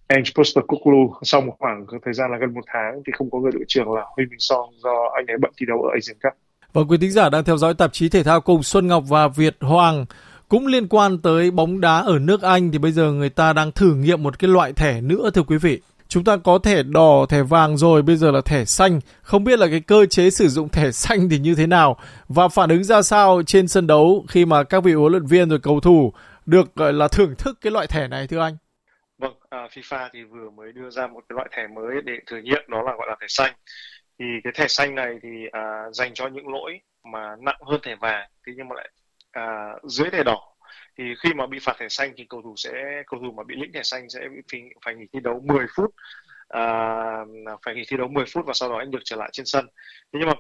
Ange 0.09 0.31
Postecoglou 0.35 1.15
sau 1.23 1.41
một 1.41 1.55
khoảng 1.59 1.87
thời 2.05 2.15
gian 2.15 2.31
là 2.31 2.39
gần 2.39 2.55
một 2.55 2.65
tháng 2.67 3.03
thì 3.07 3.13
không 3.19 3.31
có 3.31 3.39
người 3.39 3.53
đội 3.53 3.65
trưởng 3.69 3.93
là 3.93 4.03
Huy 4.17 4.25
Minh 4.31 4.39
Song 4.39 4.71
do 4.85 5.11
anh 5.15 5.27
ấy 5.27 5.37
bận 5.41 5.53
thi 5.61 5.67
đấu 5.69 5.83
ở 5.83 5.91
Asian 5.95 6.17
Cup. 6.23 6.33
Và 6.73 6.83
quý 6.89 6.99
thính 6.99 7.11
giả 7.11 7.29
đang 7.29 7.45
theo 7.45 7.57
dõi 7.57 7.75
tạp 7.75 7.93
chí 7.93 8.09
thể 8.09 8.23
thao 8.23 8.41
cùng 8.41 8.63
Xuân 8.63 8.87
Ngọc 8.87 9.05
và 9.09 9.29
Việt 9.29 9.57
Hoàng 9.61 10.07
cũng 10.49 10.67
liên 10.67 10.89
quan 10.89 11.19
tới 11.19 11.51
bóng 11.51 11.81
đá 11.81 11.99
ở 11.99 12.19
nước 12.19 12.43
Anh 12.43 12.71
thì 12.73 12.79
bây 12.79 12.93
giờ 12.93 13.13
người 13.13 13.31
ta 13.31 13.53
đang 13.53 13.73
thử 13.73 13.95
nghiệm 13.95 14.23
một 14.23 14.39
cái 14.39 14.51
loại 14.51 14.73
thẻ 14.73 15.01
nữa 15.01 15.31
thưa 15.35 15.43
quý 15.43 15.57
vị. 15.59 15.81
Chúng 16.09 16.25
ta 16.25 16.37
có 16.37 16.59
thẻ 16.59 16.83
đỏ, 16.83 17.27
thẻ 17.29 17.43
vàng 17.43 17.77
rồi, 17.77 18.03
bây 18.03 18.17
giờ 18.17 18.31
là 18.31 18.41
thẻ 18.41 18.65
xanh. 18.65 19.01
Không 19.23 19.45
biết 19.45 19.59
là 19.59 19.67
cái 19.71 19.81
cơ 19.81 20.07
chế 20.07 20.31
sử 20.31 20.49
dụng 20.49 20.69
thẻ 20.69 20.91
xanh 20.91 21.29
thì 21.29 21.39
như 21.39 21.55
thế 21.55 21.67
nào 21.67 21.97
và 22.29 22.49
phản 22.49 22.71
ứng 22.71 22.85
ra 22.85 23.03
sao 23.03 23.43
trên 23.47 23.69
sân 23.69 23.87
đấu 23.87 24.25
khi 24.29 24.45
mà 24.45 24.65
các 24.65 24.85
vị 24.85 24.93
huấn 24.93 25.13
luyện 25.13 25.27
viên 25.27 25.49
rồi 25.49 25.59
cầu 25.63 25.81
thủ 25.81 26.13
được 26.47 26.75
gọi 26.75 26.93
là 26.93 27.09
thưởng 27.09 27.35
thức 27.39 27.59
cái 27.61 27.71
loại 27.71 27.87
thẻ 27.87 28.09
này 28.09 28.27
thưa 28.27 28.41
anh? 28.41 28.57
Vâng, 29.19 29.35
à, 29.51 29.69
FIFA 29.75 30.09
thì 30.13 30.23
vừa 30.23 30.51
mới 30.51 30.73
đưa 30.73 30.91
ra 30.91 31.07
một 31.07 31.21
cái 31.29 31.37
loại 31.37 31.49
thẻ 31.57 31.67
mới 31.67 31.95
để 32.05 32.13
thử 32.27 32.37
nghiệm 32.37 32.63
đó 32.69 32.83
là 32.83 32.93
gọi 32.99 33.07
là 33.09 33.17
thẻ 33.21 33.27
xanh. 33.29 33.53
Thì 34.19 34.25
cái 34.45 34.53
thẻ 34.57 34.69
xanh 34.69 34.95
này 34.95 35.19
thì 35.23 35.29
à, 35.53 35.83
dành 35.93 36.15
cho 36.15 36.27
những 36.27 36.49
lỗi 36.49 36.81
mà 37.13 37.37
nặng 37.41 37.61
hơn 37.67 37.81
thẻ 37.83 37.97
vàng, 38.01 38.29
thế 38.47 38.53
nhưng 38.57 38.69
mà 38.69 38.75
lại 38.77 38.91
à, 39.33 39.45
dưới 39.89 40.11
thẻ 40.11 40.23
đỏ 40.25 40.41
thì 40.99 41.05
khi 41.23 41.35
mà 41.35 41.47
bị 41.47 41.59
phạt 41.63 41.77
thẻ 41.79 41.89
xanh 41.89 42.13
thì 42.17 42.27
cầu 42.29 42.43
thủ 42.43 42.55
sẽ 42.57 43.03
cầu 43.07 43.21
thủ 43.21 43.33
mà 43.33 43.43
bị 43.45 43.55
lĩnh 43.57 43.73
thẻ 43.73 43.83
xanh 43.83 44.11
sẽ 44.11 44.21
bị 44.21 44.43
phải, 44.53 44.63
phải 44.85 44.95
nghỉ 44.95 45.07
thi 45.13 45.21
đấu 45.21 45.43
10 45.45 45.67
phút 45.77 45.95
à, 46.49 46.65
phải 47.65 47.75
nghỉ 47.75 47.83
thi 47.89 47.97
đấu 47.97 48.09
10 48.09 48.25
phút 48.33 48.47
và 48.47 48.53
sau 48.53 48.69
đó 48.69 48.79
anh 48.79 48.91
được 48.91 49.03
trở 49.05 49.17
lại 49.17 49.29
trên 49.33 49.47
sân. 49.47 49.67
Thế 50.13 50.19
nhưng 50.19 50.29
mà 50.29 50.35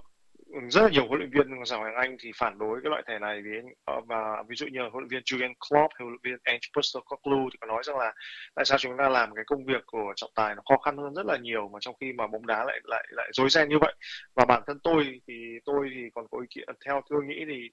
rất 0.68 0.82
là 0.82 0.88
nhiều 0.88 1.06
huấn 1.08 1.18
luyện 1.18 1.30
viên 1.30 1.64
giải 1.64 1.80
hoàng 1.80 1.94
Anh 1.94 2.16
thì 2.20 2.30
phản 2.36 2.58
đối 2.58 2.80
cái 2.82 2.90
loại 2.90 3.02
thẻ 3.06 3.18
này 3.18 3.42
vì 3.44 3.50
anh 3.58 3.66
ờ, 3.84 4.00
và 4.06 4.42
ví 4.48 4.56
dụ 4.56 4.66
như 4.66 4.80
huấn 4.80 5.04
luyện 5.04 5.08
viên 5.08 5.22
Jurgen 5.22 5.54
Klopp 5.68 5.94
hay 5.94 6.04
huấn 6.04 6.08
luyện 6.08 6.20
viên 6.22 6.38
Ange 6.42 6.68
Postecoglou 6.76 7.48
thì 7.52 7.56
có 7.60 7.66
nói 7.66 7.82
rằng 7.84 7.98
là 7.98 8.12
tại 8.54 8.64
sao 8.64 8.78
chúng 8.78 8.96
ta 8.98 9.08
làm 9.08 9.34
cái 9.34 9.44
công 9.46 9.64
việc 9.64 9.82
của 9.86 10.12
trọng 10.16 10.30
tài 10.34 10.54
nó 10.54 10.62
khó 10.68 10.76
khăn 10.76 10.96
hơn 10.96 11.14
rất 11.14 11.26
là 11.26 11.36
nhiều 11.36 11.68
mà 11.72 11.78
trong 11.80 11.94
khi 12.00 12.12
mà 12.12 12.26
bóng 12.26 12.46
đá 12.46 12.64
lại 12.64 12.80
lại 12.84 13.06
lại 13.10 13.30
rối 13.32 13.50
ren 13.50 13.68
như 13.68 13.78
vậy. 13.80 13.94
Và 14.34 14.44
bản 14.44 14.62
thân 14.66 14.78
tôi 14.82 15.20
thì 15.28 15.34
tôi 15.64 15.90
thì 15.94 16.02
còn 16.14 16.26
có 16.30 16.38
ý 16.40 16.46
kiến 16.50 16.68
theo 16.86 17.02
tôi 17.08 17.24
nghĩ 17.24 17.44
thì 17.48 17.70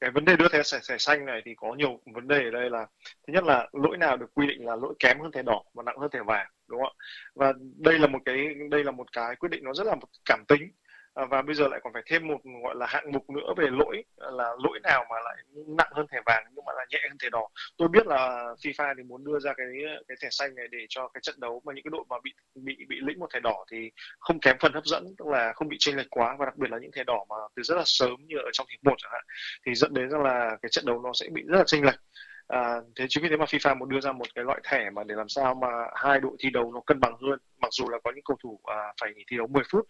cái 0.00 0.10
vấn 0.10 0.24
đề 0.24 0.36
đưa 0.36 0.48
thẻ 0.48 0.62
thẻ 0.88 0.98
xanh 0.98 1.26
này 1.26 1.42
thì 1.44 1.54
có 1.56 1.74
nhiều 1.74 2.00
vấn 2.14 2.28
đề 2.28 2.44
ở 2.44 2.50
đây 2.50 2.70
là, 2.70 2.86
thứ 3.26 3.32
nhất 3.32 3.44
là 3.44 3.68
lỗi 3.72 3.96
nào 3.96 4.16
được 4.16 4.26
quy 4.34 4.46
định 4.46 4.66
là 4.66 4.76
lỗi 4.76 4.94
kém 4.98 5.20
hơn 5.20 5.32
thẻ 5.32 5.42
đỏ 5.42 5.62
và 5.74 5.82
nặng 5.82 5.98
hơn 5.98 6.10
thẻ 6.12 6.20
vàng, 6.26 6.46
đúng 6.68 6.80
không 6.80 6.92
ạ? 6.98 7.04
Và 7.34 7.52
đây 7.78 7.98
là 7.98 8.06
một 8.06 8.18
cái, 8.24 8.36
đây 8.70 8.84
là 8.84 8.90
một 8.90 9.12
cái 9.12 9.36
quyết 9.36 9.48
định 9.48 9.64
nó 9.64 9.74
rất 9.74 9.86
là 9.86 9.94
một 9.94 10.08
cảm 10.24 10.44
tính. 10.48 10.72
À, 11.16 11.24
và 11.30 11.42
bây 11.42 11.54
giờ 11.54 11.68
lại 11.68 11.80
còn 11.84 11.92
phải 11.92 12.02
thêm 12.06 12.28
một, 12.28 12.38
gọi 12.62 12.74
là, 12.76 12.86
hạng 12.86 13.12
mục 13.12 13.30
nữa 13.30 13.54
về 13.56 13.66
lỗi, 13.70 14.04
là 14.16 14.56
lỗi 14.64 14.78
nào 14.82 15.04
mà 15.10 15.16
lại 15.24 15.36
nặng 15.78 15.88
hơn 15.92 16.06
thẻ 16.12 16.18
vàng 16.26 16.44
nhưng 16.54 16.64
mà 16.64 16.72
là 16.76 16.86
nhẹ 16.90 16.98
hơn 17.08 17.18
thẻ 17.22 17.28
đỏ. 17.30 17.48
Tôi 17.78 17.88
biết 17.88 18.06
là 18.06 18.44
FIFA 18.62 18.94
thì 18.96 19.02
muốn 19.02 19.24
đưa 19.24 19.38
ra 19.38 19.52
cái 19.56 19.66
cái 20.08 20.16
thẻ 20.22 20.28
xanh 20.30 20.54
này 20.54 20.66
để 20.70 20.78
cho 20.88 21.08
cái 21.08 21.20
trận 21.22 21.34
đấu 21.40 21.62
mà 21.64 21.72
những 21.72 21.84
cái 21.84 21.90
đội 21.90 22.04
mà 22.08 22.16
bị 22.24 22.30
bị 22.54 22.76
bị 22.88 22.96
lĩnh 23.02 23.18
một 23.18 23.26
thẻ 23.34 23.40
đỏ 23.40 23.64
thì 23.70 23.90
không 24.18 24.40
kém 24.40 24.56
phần 24.60 24.72
hấp 24.72 24.84
dẫn, 24.84 25.04
tức 25.18 25.28
là 25.28 25.52
không 25.52 25.68
bị 25.68 25.76
chênh 25.80 25.96
lệch 25.96 26.10
quá 26.10 26.36
và 26.38 26.44
đặc 26.46 26.56
biệt 26.56 26.70
là 26.70 26.78
những 26.78 26.92
thẻ 26.92 27.04
đỏ 27.04 27.24
mà 27.28 27.36
từ 27.56 27.62
rất 27.62 27.74
là 27.76 27.82
sớm 27.84 28.16
như 28.26 28.36
ở 28.36 28.50
trong 28.52 28.66
hiệp 28.70 28.84
một 28.84 28.94
chẳng 28.98 29.12
hạn, 29.12 29.22
thì 29.66 29.74
dẫn 29.74 29.94
đến 29.94 30.10
rằng 30.10 30.22
là 30.22 30.56
cái 30.62 30.70
trận 30.72 30.86
đấu 30.86 31.02
nó 31.02 31.10
sẽ 31.14 31.26
bị 31.32 31.42
rất 31.46 31.58
là 31.58 31.64
chênh 31.66 31.84
lệch. 31.84 32.00
À, 32.48 32.74
thế 32.96 33.06
chính 33.08 33.22
vì 33.22 33.28
thế 33.28 33.36
mà 33.36 33.44
FIFA 33.44 33.78
muốn 33.78 33.88
đưa 33.88 34.00
ra 34.00 34.12
một 34.12 34.26
cái 34.34 34.44
loại 34.44 34.60
thẻ 34.64 34.90
mà 34.90 35.04
để 35.04 35.14
làm 35.14 35.28
sao 35.28 35.54
mà 35.54 35.68
hai 35.94 36.20
đội 36.20 36.36
thi 36.38 36.50
đấu 36.50 36.72
nó 36.72 36.80
cân 36.86 37.00
bằng 37.00 37.16
hơn 37.22 37.38
mặc 37.62 37.68
dù 37.72 37.88
là 37.88 37.98
có 38.04 38.12
những 38.14 38.24
cầu 38.24 38.36
thủ 38.42 38.60
à, 38.64 38.92
phải 39.00 39.12
nghỉ 39.14 39.24
thi 39.30 39.36
đấu 39.36 39.46
10 39.46 39.62
phút 39.70 39.86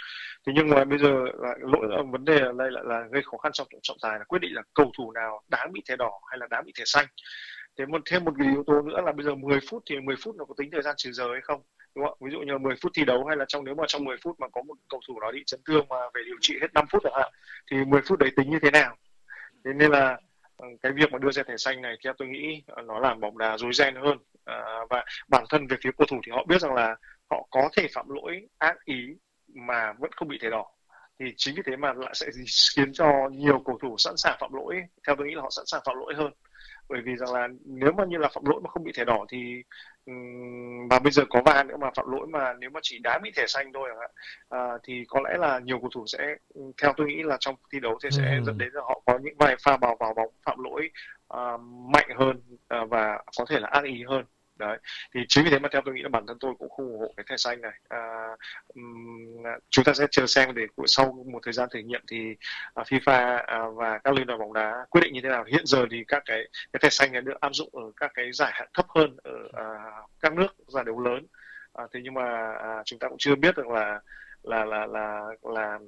thế 0.47 0.53
nhưng 0.57 0.69
mà 0.69 0.85
bây 0.85 0.99
giờ 0.99 1.13
là 1.39 1.55
lỗi 1.61 1.87
là 1.89 2.03
vấn 2.11 2.25
đề 2.25 2.39
ở 2.39 2.53
đây 2.59 2.71
lại 2.71 2.85
là 2.87 3.05
gây 3.11 3.23
khó 3.23 3.39
khăn 3.39 3.53
trong 3.53 3.67
trọng 3.83 3.97
tài 4.03 4.19
là 4.19 4.25
quyết 4.25 4.39
định 4.39 4.55
là 4.55 4.63
cầu 4.75 4.91
thủ 4.99 5.13
nào 5.13 5.43
đáng 5.49 5.73
bị 5.73 5.83
thẻ 5.89 5.97
đỏ 5.97 6.13
hay 6.31 6.39
là 6.39 6.47
đáng 6.51 6.65
bị 6.65 6.73
thẻ 6.79 6.85
xanh. 6.87 7.07
Thế 7.79 7.87
một 7.87 8.03
thêm 8.05 8.25
một 8.25 8.33
cái 8.39 8.49
yếu 8.53 8.65
tố 8.67 8.83
nữa 8.83 9.01
là 9.05 9.13
bây 9.13 9.25
giờ 9.25 9.35
10 9.35 9.59
phút 9.71 9.83
thì 9.91 10.01
10 10.01 10.17
phút 10.25 10.37
nó 10.37 10.45
có 10.45 10.55
tính 10.57 10.71
thời 10.73 10.83
gian 10.83 10.95
trừ 10.99 11.13
giờ 11.13 11.33
hay 11.33 11.41
không 11.43 11.63
đúng 11.95 12.05
không 12.05 12.19
ví 12.21 12.31
dụ 12.33 12.39
như 12.39 12.59
10 12.59 12.75
phút 12.83 12.93
thi 12.95 13.05
đấu 13.05 13.25
hay 13.25 13.37
là 13.37 13.45
trong 13.49 13.65
nếu 13.65 13.75
mà 13.75 13.85
trong 13.87 14.05
10 14.05 14.17
phút 14.25 14.41
mà 14.41 14.49
có 14.49 14.63
một 14.63 14.75
cầu 14.89 15.01
thủ 15.09 15.21
đó 15.21 15.31
bị 15.33 15.43
chấn 15.47 15.61
thương 15.67 15.87
mà 15.89 15.97
phải 16.15 16.23
điều 16.27 16.37
trị 16.41 16.59
hết 16.61 16.75
5 16.75 16.85
phút 16.91 17.03
chẳng 17.05 17.13
hạn 17.17 17.33
thì 17.71 17.77
10 17.85 18.01
phút 18.09 18.19
đấy 18.19 18.31
tính 18.37 18.51
như 18.51 18.59
thế 18.63 18.71
nào? 18.71 18.97
Thế 19.65 19.73
nên 19.73 19.91
là 19.91 20.19
Vâng, 20.59 20.79
cái 20.83 20.93
việc 20.93 21.13
mà 21.13 21.19
đưa 21.19 21.31
ra 21.31 21.43
thẻ 21.43 21.57
xanh 21.57 21.83
này 21.83 21.97
theo 22.05 22.13
tôi 22.19 22.29
nghĩ 22.29 22.63
nó 22.85 22.99
làm 22.99 23.21
bóng 23.21 23.39
đá 23.39 23.59
rối 23.59 23.73
ren 23.73 23.95
hơn. 23.95 24.19
À, 24.45 24.81
và 24.91 25.05
bản 25.29 25.45
thân 25.51 25.67
về 25.67 25.77
phía 25.83 25.91
cầu 25.99 26.07
thủ 26.11 26.21
thì 26.27 26.33
họ 26.33 26.45
biết 26.49 26.61
rằng 26.61 26.75
là 26.75 26.97
họ 27.31 27.47
có 27.51 27.69
thể 27.77 27.87
phạm 27.95 28.09
lỗi 28.09 28.49
ác 28.59 28.77
ý 28.85 29.07
mà 29.55 29.93
vẫn 29.99 30.11
không 30.17 30.29
bị 30.29 30.39
thẻ 30.43 30.51
đỏ. 30.51 30.67
Thì 31.21 31.27
chính 31.37 31.55
vì 31.55 31.63
thế 31.67 31.77
mà 31.77 31.93
lại 31.93 32.13
sẽ 32.15 32.27
khiến 32.77 32.93
cho 32.93 33.29
nhiều 33.33 33.63
cầu 33.67 33.79
thủ 33.83 33.97
sẵn 33.99 34.17
sàng 34.17 34.37
phạm 34.41 34.55
lỗi. 34.55 34.83
Theo 35.07 35.17
tôi 35.17 35.27
nghĩ 35.27 35.35
là 35.35 35.43
họ 35.43 35.51
sẵn 35.51 35.67
sàng 35.67 35.83
phạm 35.87 35.97
lỗi 35.97 36.15
hơn. 36.17 36.33
Bởi 36.89 37.01
vì 37.05 37.17
rằng 37.17 37.33
là 37.33 37.49
nếu 37.65 37.93
mà 37.93 38.05
như 38.05 38.19
là 38.19 38.29
phạm 38.35 38.45
lỗi 38.45 38.61
mà 38.65 38.71
không 38.71 38.85
bị 38.85 38.93
thẻ 38.97 39.05
đỏ 39.05 39.25
thì 39.29 39.63
và 40.91 40.99
bây 40.99 41.13
giờ 41.13 41.23
có 41.31 41.43
va 41.45 41.63
nữa 41.63 41.77
mà 41.77 41.91
phạm 41.97 42.11
lỗi 42.11 42.27
mà 42.27 42.55
nếu 42.59 42.71
mà 42.71 42.81
chỉ 42.83 42.99
đá 42.99 43.19
bị 43.23 43.31
thẻ 43.37 43.47
xanh 43.47 43.73
thôi 43.73 43.91
à, 44.49 44.61
thì 44.83 45.05
có 45.09 45.21
lẽ 45.21 45.37
là 45.39 45.59
nhiều 45.59 45.79
cầu 45.79 45.91
thủ 45.95 46.05
sẽ 46.07 46.37
theo 46.83 46.93
tôi 46.97 47.07
nghĩ 47.07 47.23
là 47.23 47.37
trong 47.41 47.55
thi 47.73 47.81
đấu 47.81 47.99
thì 48.03 48.09
sẽ 48.13 48.37
ừ. 48.37 48.43
dẫn 48.47 48.59
đến 48.59 48.69
là 48.73 48.83
họ 48.83 49.03
có 49.07 49.19
những 49.19 49.35
vài 49.39 49.57
pha 49.65 49.77
vào 49.77 49.97
vào 50.01 50.15
bóng 50.15 50.33
phạm 50.45 50.59
lỗi 50.65 50.91
uh, 51.35 51.61
mạnh 51.95 52.09
hơn 52.17 52.41
uh, 52.83 52.91
và 52.91 53.23
có 53.39 53.45
thể 53.49 53.61
là 53.61 53.69
ác 53.69 53.85
ý 53.85 54.05
hơn 54.09 54.25
đấy 54.57 54.79
thì 55.15 55.21
chính 55.29 55.45
vì 55.45 55.51
thế 55.51 55.59
mà 55.59 55.69
theo 55.73 55.83
tôi 55.85 55.95
nghĩ 55.95 56.03
là 56.03 56.09
bản 56.09 56.27
thân 56.27 56.39
tôi 56.41 56.55
cũng 56.59 56.69
không 56.71 56.87
ủng 56.87 57.01
hộ 57.01 57.15
cái 57.17 57.25
thẻ 57.29 57.37
xanh 57.37 57.61
này. 57.61 57.73
À, 57.89 58.29
um, 58.75 59.43
chúng 59.71 59.85
ta 59.85 59.93
sẽ 59.95 60.07
chờ 60.11 60.27
xem 60.27 60.55
để 60.55 60.67
sau 60.87 61.25
một 61.27 61.41
thời 61.43 61.53
gian 61.53 61.69
thử 61.73 61.79
nghiệm 61.79 62.03
thì 62.09 62.37
uh, 62.81 62.87
FIFA 62.87 63.69
uh, 63.69 63.77
và 63.77 63.99
các 63.99 64.15
liên 64.15 64.27
đoàn 64.27 64.41
bóng 64.41 64.53
đá 64.53 64.87
quyết 64.91 65.01
định 65.01 65.13
như 65.13 65.21
thế 65.21 65.29
nào. 65.29 65.45
Hiện 65.45 65.67
giờ 65.67 65.87
thì 65.91 66.05
các 66.09 66.23
cái 66.27 66.49
cái 66.73 66.81
thẻ 66.83 66.91
xanh 66.91 67.13
này 67.13 67.23
được 67.23 67.41
áp 67.41 67.51
dụng 67.55 67.69
ở 67.73 67.83
các 67.97 68.11
cái 68.15 68.33
giải 68.33 68.53
hạn 68.55 68.69
thấp 68.75 68.87
hơn 68.89 69.17
ở 69.25 69.45
uh, 69.47 70.11
các 70.21 70.33
nước 70.33 70.55
giải 70.69 70.85
đấu 70.85 71.01
lớn. 71.01 71.27
Uh, 71.83 71.91
thế 71.93 72.01
nhưng 72.03 72.15
mà 72.15 72.51
uh, 72.53 72.87
chúng 72.87 72.99
ta 72.99 73.09
cũng 73.09 73.19
chưa 73.19 73.35
biết 73.35 73.57
được 73.57 73.67
là 73.67 74.01
là 74.47 74.65
là 74.65 74.87
là 74.87 75.21
là 75.43 75.79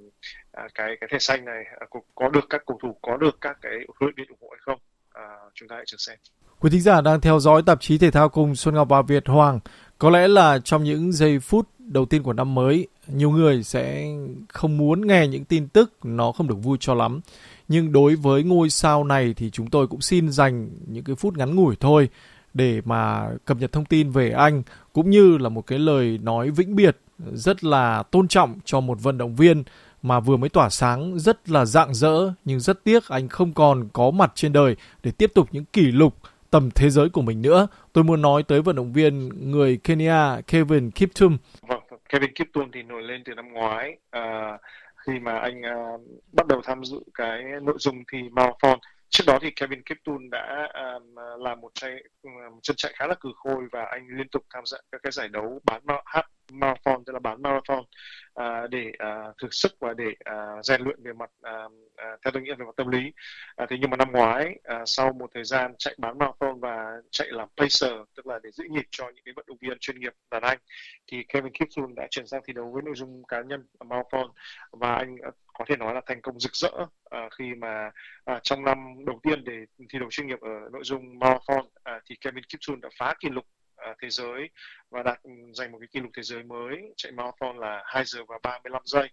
à, 0.53 0.69
cái 0.75 0.97
cái 1.01 1.09
thẻ 1.13 1.19
xanh 1.19 1.45
này 1.45 1.65
à, 1.81 1.87
có, 1.91 2.01
có 2.15 2.29
được 2.29 2.45
các 2.51 2.63
cầu 2.67 2.79
thủ 2.83 2.99
có 3.03 3.17
được 3.17 3.39
các 3.41 3.59
cái 3.63 3.73
huấn 3.73 3.99
luyện 4.01 4.15
viên 4.17 4.29
ủng 4.29 4.39
hộ 4.43 4.49
hay 4.51 4.59
không. 4.61 4.79
À, 5.13 5.37
chúng 5.55 5.69
ta 5.69 5.77
hãy 5.77 5.85
chờ 5.87 5.97
xem. 5.99 6.19
Quý 6.61 6.71
thính 6.71 6.81
giả 6.81 7.01
đang 7.01 7.21
theo 7.21 7.41
dõi 7.41 7.63
tạp 7.63 7.81
chí 7.81 7.99
thể 7.99 8.11
thao 8.11 8.29
cùng 8.29 8.57
Xuân 8.57 8.75
Ngọc 8.75 8.89
và 8.89 9.03
Việt 9.03 9.29
Hoàng. 9.29 9.61
Có 9.99 10.11
lẽ 10.11 10.29
là 10.29 10.59
trong 10.59 10.85
những 10.85 11.13
giây 11.13 11.39
phút 11.39 11.69
đầu 11.79 12.05
tiên 12.05 12.23
của 12.23 12.33
năm 12.33 12.55
mới, 12.55 12.89
nhiều 13.07 13.31
người 13.31 13.63
sẽ 13.63 14.07
không 14.49 14.77
muốn 14.77 15.07
nghe 15.07 15.27
những 15.27 15.45
tin 15.45 15.69
tức 15.69 15.93
nó 16.05 16.33
không 16.33 16.49
được 16.49 16.63
vui 16.63 16.77
cho 16.81 16.95
lắm. 16.95 17.21
Nhưng 17.69 17.93
đối 17.93 18.17
với 18.17 18.43
ngôi 18.43 18.71
sao 18.71 19.05
này 19.05 19.35
thì 19.37 19.51
chúng 19.51 19.71
tôi 19.71 19.87
cũng 19.87 20.01
xin 20.01 20.31
dành 20.31 20.71
những 20.87 21.05
cái 21.05 21.17
phút 21.17 21.37
ngắn 21.37 21.57
ngủi 21.57 21.77
thôi 21.81 22.09
để 22.55 22.81
mà 22.85 23.29
cập 23.45 23.57
nhật 23.57 23.73
thông 23.73 23.85
tin 23.85 24.11
về 24.11 24.31
anh 24.31 24.63
cũng 24.93 25.11
như 25.11 25.39
là 25.39 25.49
một 25.49 25.67
cái 25.67 25.79
lời 25.79 26.19
nói 26.23 26.51
vĩnh 26.51 26.77
biệt 26.77 26.99
rất 27.33 27.65
là 27.65 28.03
tôn 28.03 28.29
trọng 28.29 28.59
cho 28.65 28.81
một 28.81 29.03
vận 29.03 29.19
động 29.19 29.37
viên 29.37 29.65
mà 30.03 30.21
vừa 30.21 30.37
mới 30.37 30.49
tỏa 30.49 30.69
sáng 30.69 31.19
rất 31.19 31.49
là 31.51 31.65
rạng 31.65 31.95
rỡ 31.95 32.33
nhưng 32.45 32.61
rất 32.61 32.85
tiếc 32.85 33.09
anh 33.09 33.29
không 33.29 33.53
còn 33.53 33.89
có 33.93 34.11
mặt 34.11 34.33
trên 34.35 34.53
đời 34.53 34.77
để 35.03 35.11
tiếp 35.11 35.33
tục 35.35 35.49
những 35.53 35.65
kỷ 35.65 35.83
lục 35.83 36.15
tầm 36.51 36.71
thế 36.71 36.91
giới 36.91 37.09
của 37.09 37.23
mình 37.23 37.43
nữa. 37.43 37.69
Tôi 37.93 38.05
muốn 38.05 38.23
nói 38.23 38.43
tới 38.43 38.63
vận 38.63 38.77
động 38.77 38.93
viên 38.93 39.29
người 39.51 39.77
Kenya 39.85 40.41
Kevin 40.47 40.91
Kiptum. 40.91 41.37
Vâng, 41.69 41.81
Kevin 42.09 42.33
Kiptum 42.35 42.71
thì 42.73 42.83
nổi 42.83 43.03
lên 43.03 43.23
từ 43.25 43.35
năm 43.35 43.53
ngoái 43.53 43.97
à, 44.11 44.59
khi 44.97 45.13
mà 45.19 45.39
anh 45.39 45.63
à, 45.63 45.77
bắt 46.33 46.47
đầu 46.47 46.61
tham 46.65 46.85
dự 46.85 47.01
cái 47.15 47.43
nội 47.63 47.77
dung 47.79 48.05
thi 48.13 48.19
marathon. 48.31 48.79
Trước 49.11 49.25
đó 49.27 49.39
thì 49.43 49.51
Kevin 49.51 49.83
Kiptum 49.83 50.31
đã 50.31 50.69
um, 50.75 51.17
làm 51.43 51.61
một, 51.61 51.71
chạy, 51.75 52.03
ừ, 52.23 52.31
một 52.51 52.61
chân 52.63 52.77
chạy 52.77 52.93
khá 52.97 53.07
là 53.07 53.15
cừ 53.15 53.29
khôi 53.37 53.69
và 53.73 53.85
anh 53.85 54.09
liên 54.09 54.29
tục 54.29 54.43
tham 54.51 54.67
gia 54.67 54.79
các 54.93 55.01
cái 55.03 55.13
giải 55.13 55.29
đấu 55.29 55.61
bán 55.65 55.83
half 55.87 56.23
marathon 56.53 57.05
tức 57.05 57.13
là 57.13 57.19
bán 57.19 57.43
marathon 57.43 57.85
à, 58.35 58.67
để 58.71 58.93
à, 58.99 59.25
thực 59.43 59.55
sức 59.55 59.73
và 59.81 59.95
để 59.95 60.13
à, 60.25 60.35
rèn 60.63 60.81
luyện 60.83 61.03
về 61.03 61.13
mặt 61.13 61.31
à, 61.43 61.53
à, 61.97 62.17
theo 62.25 62.33
tôi 62.33 62.43
nghĩ 62.43 62.51
về 62.59 62.65
mặt 62.65 62.77
tâm 62.77 62.89
lý. 62.89 63.13
À, 63.57 63.67
thế 63.71 63.77
nhưng 63.81 63.91
mà 63.91 63.97
năm 63.97 64.13
ngoái 64.13 64.59
à, 64.65 64.83
sau 64.87 65.13
một 65.13 65.31
thời 65.35 65.45
gian 65.45 65.75
chạy 65.79 65.95
bán 65.99 66.19
marathon 66.19 66.61
và 66.61 66.87
chạy 67.11 67.29
làm 67.31 67.49
pacer 67.57 67.93
tức 68.17 68.27
là 68.27 68.39
để 68.43 68.51
giữ 68.51 68.65
nhịp 68.71 68.87
cho 68.91 69.11
những 69.15 69.25
cái 69.25 69.35
vận 69.37 69.45
động 69.49 69.59
viên 69.61 69.79
chuyên 69.81 70.01
nghiệp 70.01 70.13
đàn 70.31 70.43
anh 70.43 70.59
thì 71.07 71.25
Kevin 71.29 71.53
Kiptum 71.53 71.95
đã 71.95 72.07
chuyển 72.11 72.27
sang 72.27 72.43
thi 72.47 72.53
đấu 72.53 72.71
với 72.73 72.83
nội 72.83 72.95
dung 72.97 73.23
cá 73.25 73.43
nhân 73.43 73.67
marathon. 73.81 74.31
Và 74.73 74.95
anh 74.95 75.17
có 75.59 75.65
thể 75.69 75.77
nói 75.77 75.95
là 75.95 76.01
thành 76.07 76.21
công 76.21 76.41
rực 76.41 76.55
rỡ 76.55 76.71
à, 77.11 77.29
khi 77.39 77.55
mà 77.55 77.91
à, 78.25 78.41
trong 78.43 78.65
năm 78.65 78.79
đầu 79.07 79.21
tiên 79.23 79.45
để 79.45 79.65
thi 79.79 79.99
đấu 79.99 80.09
chuyên 80.11 80.27
nghiệp 80.27 80.41
ở 80.41 80.69
nội 80.73 80.83
dung 80.85 81.19
marathon 81.19 81.67
à, 81.85 82.01
thì 82.07 82.17
Kevin 82.21 82.45
Kiptum 82.45 82.81
đã 82.81 82.89
phá 82.99 83.15
kỷ 83.21 83.29
lục 83.29 83.45
À, 83.79 83.95
thế 84.03 84.11
giới 84.11 84.51
và 84.91 85.03
đạt 85.03 85.23
ừ, 85.23 85.31
giành 85.55 85.73
một 85.73 85.79
cái 85.81 85.89
kỷ 85.91 86.01
lục 86.01 86.11
thế 86.17 86.23
giới 86.23 86.43
mới 86.43 86.95
chạy 86.97 87.13
marathon 87.13 87.59
là 87.59 87.83
2 87.87 88.05
giờ 88.07 88.25
và 88.29 88.39
35 88.43 88.83
giây. 88.85 89.11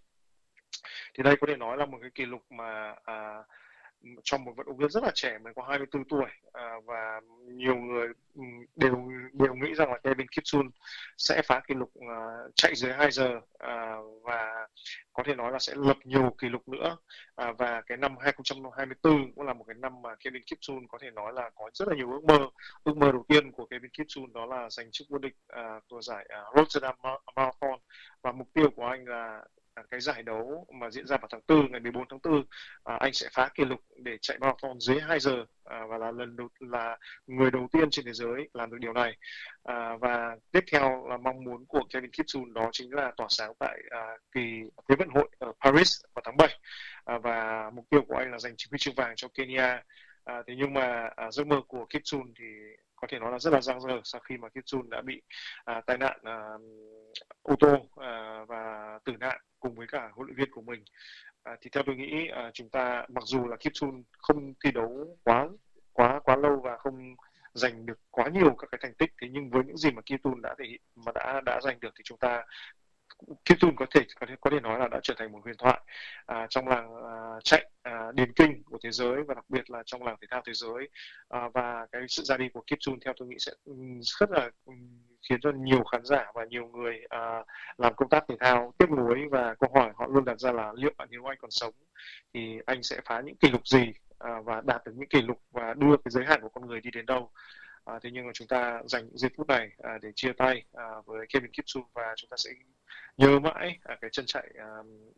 Thì 1.14 1.22
đây 1.22 1.36
có 1.40 1.46
thể 1.46 1.56
nói 1.56 1.76
là 1.76 1.86
một 1.86 1.98
cái 2.00 2.10
kỷ 2.14 2.26
lục 2.26 2.42
mà 2.50 2.94
à, 3.04 3.42
cho 4.24 4.38
một 4.38 4.52
vận 4.56 4.66
động 4.66 4.76
viên 4.76 4.90
rất 4.90 5.02
là 5.02 5.10
trẻ 5.14 5.38
mới 5.38 5.54
có 5.54 5.62
24 5.62 6.04
tuổi 6.04 6.26
à, 6.52 6.74
và 6.84 7.20
nhiều 7.46 7.76
người 7.76 8.08
ừ, 8.34 8.42
đều 8.76 9.08
đều 9.32 9.54
nghĩ 9.54 9.74
rằng 9.74 9.92
là 9.92 9.98
Kevin 9.98 10.26
Kipsun 10.28 10.70
sẽ 11.18 11.42
phá 11.42 11.60
kỷ 11.68 11.74
lục 11.74 11.90
à, 12.08 12.18
chạy 12.54 12.74
dưới 12.74 12.92
2 12.92 13.10
giờ 13.10 13.40
à, 13.58 13.96
và 14.22 14.68
có 15.12 15.22
thể 15.26 15.34
nói 15.34 15.52
là 15.52 15.58
sẽ 15.58 15.74
lập 15.76 15.96
nhiều 16.04 16.34
kỷ 16.38 16.48
lục 16.48 16.68
nữa. 16.68 16.96
À, 17.36 17.52
và 17.58 17.82
cái 17.86 17.98
năm 17.98 18.16
2024 18.20 19.32
cũng 19.34 19.46
là 19.46 19.52
một 19.54 19.64
cái 19.68 19.76
năm 19.78 20.02
mà 20.02 20.14
Kevin 20.14 20.42
Kipsun 20.42 20.86
có 20.88 20.98
thể 21.02 21.10
nói 21.10 21.32
là 21.32 21.50
có 21.54 21.70
rất 21.74 21.88
là 21.88 21.94
nhiều 21.94 22.10
ước 22.12 22.24
mơ. 22.24 22.38
Ước 22.84 22.96
mơ 22.96 23.12
đầu 23.12 23.24
tiên 23.28 23.52
của 23.52 23.66
Kevin 23.66 23.90
Kipsun 23.90 24.32
đó 24.32 24.46
là 24.46 24.70
giành 24.70 24.90
chức 24.92 25.06
vô 25.10 25.18
địch 25.18 25.34
à, 25.48 25.80
của 25.88 26.02
giải 26.02 26.26
à, 26.28 26.42
Rotterdam 26.56 26.94
Marathon. 27.36 27.78
Và 28.22 28.32
mục 28.32 28.48
tiêu 28.54 28.70
của 28.76 28.86
anh 28.86 29.04
là 29.04 29.44
cái 29.90 30.00
giải 30.00 30.22
đấu 30.22 30.66
mà 30.80 30.90
diễn 30.90 31.06
ra 31.06 31.16
vào 31.16 31.28
tháng 31.30 31.40
4 31.48 31.72
ngày 31.72 31.80
14 31.80 32.04
tháng 32.10 32.18
4 32.24 32.44
à, 32.84 32.96
anh 33.00 33.12
sẽ 33.12 33.28
phá 33.32 33.48
kỷ 33.54 33.64
lục 33.64 33.80
để 33.96 34.18
chạy 34.22 34.38
marathon 34.38 34.80
dưới 34.80 35.00
2 35.00 35.20
giờ 35.20 35.44
à, 35.64 35.86
và 35.88 35.98
là 35.98 36.10
lần 36.10 36.36
đầu 36.36 36.48
là 36.60 36.96
người 37.26 37.50
đầu 37.50 37.68
tiên 37.72 37.90
trên 37.90 38.04
thế 38.04 38.12
giới 38.12 38.48
làm 38.54 38.70
được 38.70 38.78
điều 38.80 38.92
này. 38.92 39.16
À, 39.64 39.96
và 40.00 40.36
tiếp 40.52 40.64
theo 40.72 41.06
là 41.08 41.16
mong 41.16 41.44
muốn 41.44 41.64
của 41.66 41.84
Kevin 41.90 42.10
Kipchoge 42.10 42.52
đó 42.54 42.68
chính 42.72 42.94
là 42.94 43.12
tỏa 43.16 43.26
sáng 43.30 43.52
tại 43.58 43.78
à, 43.90 44.02
kỳ 44.32 44.40
thế 44.88 44.96
vận 44.98 45.08
hội 45.08 45.28
ở 45.38 45.52
Paris 45.64 46.00
vào 46.14 46.22
tháng 46.24 46.36
7 46.36 46.58
à, 47.04 47.18
và 47.18 47.70
mục 47.74 47.84
tiêu 47.90 48.02
của 48.08 48.16
anh 48.16 48.32
là 48.32 48.38
giành 48.38 48.54
huy 48.70 48.78
chương 48.78 48.94
vàng 48.94 49.12
cho 49.16 49.28
Kenya. 49.34 49.82
À, 50.24 50.42
thế 50.46 50.54
nhưng 50.58 50.74
mà 50.74 51.10
à, 51.16 51.30
giấc 51.30 51.46
mơ 51.46 51.60
của 51.68 51.86
Kipchoge 51.86 52.32
thì 52.38 52.44
có 52.96 53.06
thể 53.10 53.18
nói 53.18 53.32
là 53.32 53.38
rất 53.38 53.52
là 53.52 53.60
giang 53.60 53.80
dở 53.80 54.00
sau 54.04 54.20
khi 54.20 54.36
mà 54.36 54.48
Kipchoge 54.48 54.88
đã 54.90 55.02
bị 55.02 55.22
à, 55.64 55.80
tai 55.86 55.98
nạn 55.98 56.18
à, 56.22 56.38
ô 57.42 57.54
tô 57.60 57.88
à, 57.96 58.44
và 58.48 58.98
tử 59.04 59.12
nạn 59.20 59.40
cùng 59.66 59.74
với 59.74 59.86
cả 59.86 60.10
huấn 60.14 60.26
luyện 60.26 60.36
viên 60.36 60.50
của 60.50 60.62
mình. 60.62 60.84
À, 61.42 61.56
thì 61.60 61.70
theo 61.72 61.82
tôi 61.86 61.96
nghĩ 61.96 62.28
à, 62.28 62.50
chúng 62.54 62.68
ta 62.70 63.06
mặc 63.08 63.24
dù 63.26 63.46
là 63.46 63.56
Kim 63.56 63.74
Sun 63.74 64.02
không 64.18 64.54
thi 64.64 64.70
đấu 64.72 65.18
quá 65.24 65.48
quá 65.92 66.20
quá 66.24 66.36
lâu 66.36 66.60
và 66.64 66.76
không 66.76 67.14
giành 67.54 67.86
được 67.86 67.98
quá 68.10 68.28
nhiều 68.28 68.54
các 68.58 68.68
cái 68.70 68.78
thành 68.82 68.94
tích 68.94 69.10
thế 69.22 69.28
nhưng 69.30 69.50
với 69.50 69.64
những 69.64 69.76
gì 69.76 69.90
mà 69.90 70.02
Kim 70.06 70.18
Sun 70.24 70.42
đã 70.42 70.54
thể 70.58 70.64
hiện 70.68 70.80
mà 70.96 71.12
đã 71.14 71.40
đã 71.46 71.60
giành 71.62 71.80
được 71.80 71.94
thì 71.96 72.02
chúng 72.04 72.18
ta 72.18 72.44
Kim 73.44 73.58
Sun 73.60 73.76
có 73.76 73.86
thể 73.94 74.00
có 74.20 74.26
thể 74.26 74.34
có 74.40 74.50
thể 74.50 74.60
nói 74.60 74.78
là 74.78 74.88
đã 74.88 75.00
trở 75.02 75.14
thành 75.18 75.32
một 75.32 75.40
huyền 75.44 75.56
thoại 75.58 75.80
à, 76.26 76.46
trong 76.50 76.68
làng 76.68 76.94
à, 77.04 77.14
chạy 77.44 77.70
à, 77.82 78.12
điền 78.14 78.32
kinh 78.32 78.62
của 78.64 78.78
thế 78.82 78.90
giới 78.90 79.22
và 79.22 79.34
đặc 79.34 79.44
biệt 79.48 79.70
là 79.70 79.82
trong 79.86 80.02
làng 80.02 80.16
thể 80.20 80.26
thao 80.30 80.42
thế 80.46 80.52
giới. 80.54 80.88
À, 81.28 81.48
và 81.54 81.86
cái 81.92 82.02
sự 82.08 82.22
ra 82.22 82.36
đi 82.36 82.48
của 82.48 82.62
Kim 82.66 82.78
Sun 82.80 82.98
theo 83.04 83.14
tôi 83.16 83.28
nghĩ 83.28 83.36
sẽ 83.38 83.52
ừ, 83.64 83.72
rất 84.00 84.30
là 84.30 84.50
ừ, 84.64 84.72
khiến 85.28 85.40
cho 85.40 85.52
nhiều 85.52 85.84
khán 85.84 86.04
giả 86.04 86.32
và 86.34 86.44
nhiều 86.44 86.66
người 86.66 87.00
à, 87.08 87.44
làm 87.78 87.94
công 87.94 88.08
tác 88.08 88.24
thể 88.28 88.36
thao 88.40 88.72
tiếc 88.78 88.90
nuối 88.90 89.28
và 89.30 89.54
câu 89.54 89.70
hỏi 89.74 89.92
họ 89.96 90.06
luôn 90.06 90.24
đặt 90.24 90.40
ra 90.40 90.52
là 90.52 90.72
liệu 90.76 90.90
bạn 90.98 91.08
hiếu 91.10 91.30
anh 91.30 91.38
còn 91.40 91.50
sống 91.50 91.74
thì 92.34 92.58
anh 92.66 92.82
sẽ 92.82 93.00
phá 93.04 93.20
những 93.20 93.36
kỷ 93.36 93.50
lục 93.50 93.66
gì 93.66 93.92
à, 94.18 94.40
và 94.44 94.62
đạt 94.64 94.84
được 94.86 94.92
những 94.96 95.08
kỷ 95.08 95.22
lục 95.22 95.40
và 95.50 95.74
đưa 95.74 95.96
cái 95.96 96.10
giới 96.10 96.24
hạn 96.24 96.40
của 96.40 96.48
con 96.48 96.66
người 96.66 96.80
đi 96.80 96.90
đến 96.90 97.06
đâu? 97.06 97.30
À, 97.84 97.98
thế 98.02 98.10
nhưng 98.12 98.26
mà 98.26 98.32
chúng 98.34 98.48
ta 98.48 98.82
dành 98.86 99.08
giây 99.14 99.30
phút 99.36 99.46
này 99.48 99.70
à, 99.78 99.98
để 100.02 100.08
chia 100.14 100.32
tay 100.32 100.62
à, 100.72 100.84
với 101.04 101.26
Kevin 101.28 101.50
Kipchoge 101.50 101.86
và 101.94 102.14
chúng 102.16 102.30
ta 102.30 102.36
sẽ 102.36 102.50
nhớ 103.16 103.38
mãi 103.38 103.78
à, 103.84 103.96
cái 104.00 104.10
chân 104.12 104.26
chạy 104.26 104.46
à, 104.58 104.68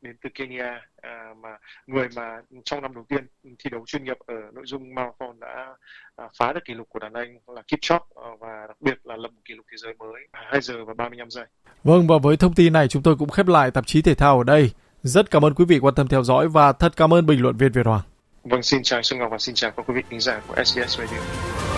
đến 0.03 0.17
từ 0.23 0.31
Kenya 0.35 0.81
à, 1.03 1.35
mà 1.43 1.49
người 1.87 2.09
mà 2.17 2.41
trong 2.65 2.83
năm 2.83 2.95
đầu 2.95 3.05
tiên 3.09 3.27
thi 3.45 3.71
đấu 3.71 3.85
chuyên 3.87 4.05
nghiệp 4.05 4.17
ở 4.27 4.35
nội 4.53 4.65
dung 4.67 4.95
marathon 4.95 5.41
đã 5.41 5.75
à, 6.17 6.25
phá 6.39 6.53
được 6.53 6.61
kỷ 6.65 6.75
lục 6.75 6.89
của 6.89 6.99
đàn 6.99 7.13
anh 7.13 7.39
là 7.47 7.63
Kipchoge 7.63 8.05
à, 8.17 8.29
và 8.41 8.67
đặc 8.69 8.77
biệt 8.81 8.99
là 9.05 9.17
lập 9.17 9.29
một 9.35 9.41
kỷ 9.45 9.55
lục 9.55 9.67
thế 9.71 9.77
giới 9.77 9.95
mới 9.99 10.29
2 10.33 10.61
giờ 10.61 10.85
và 10.85 10.95
35 10.95 11.31
giây. 11.31 11.45
Vâng 11.85 12.07
và 12.07 12.19
với 12.23 12.37
thông 12.37 12.55
tin 12.55 12.73
này 12.73 12.89
chúng 12.89 13.03
tôi 13.03 13.17
cũng 13.19 13.29
khép 13.29 13.47
lại 13.47 13.71
tạp 13.71 13.87
chí 13.87 14.03
thể 14.03 14.15
thao 14.15 14.39
ở 14.39 14.45
đây. 14.45 14.71
Rất 15.03 15.31
cảm 15.31 15.45
ơn 15.45 15.55
quý 15.55 15.65
vị 15.65 15.79
quan 15.79 15.95
tâm 15.95 16.09
theo 16.09 16.23
dõi 16.23 16.49
và 16.49 16.73
thật 16.73 16.93
cảm 16.97 17.15
ơn 17.15 17.27
bình 17.27 17.43
luận 17.43 17.57
viên 17.57 17.73
Việt 17.73 17.87
Hoàng. 17.87 18.03
Vâng, 18.45 18.63
xin 18.63 18.83
chào 18.83 19.03
Xuân 19.03 19.21
Ngọc 19.21 19.31
và 19.31 19.39
xin 19.39 19.55
chào 19.55 19.71
các 19.71 19.87
quý 19.89 19.95
vị 19.95 20.03
khán 20.11 20.21
giả 20.21 20.41
của 20.49 20.65
SBS 20.65 20.99
Radio. 20.99 21.78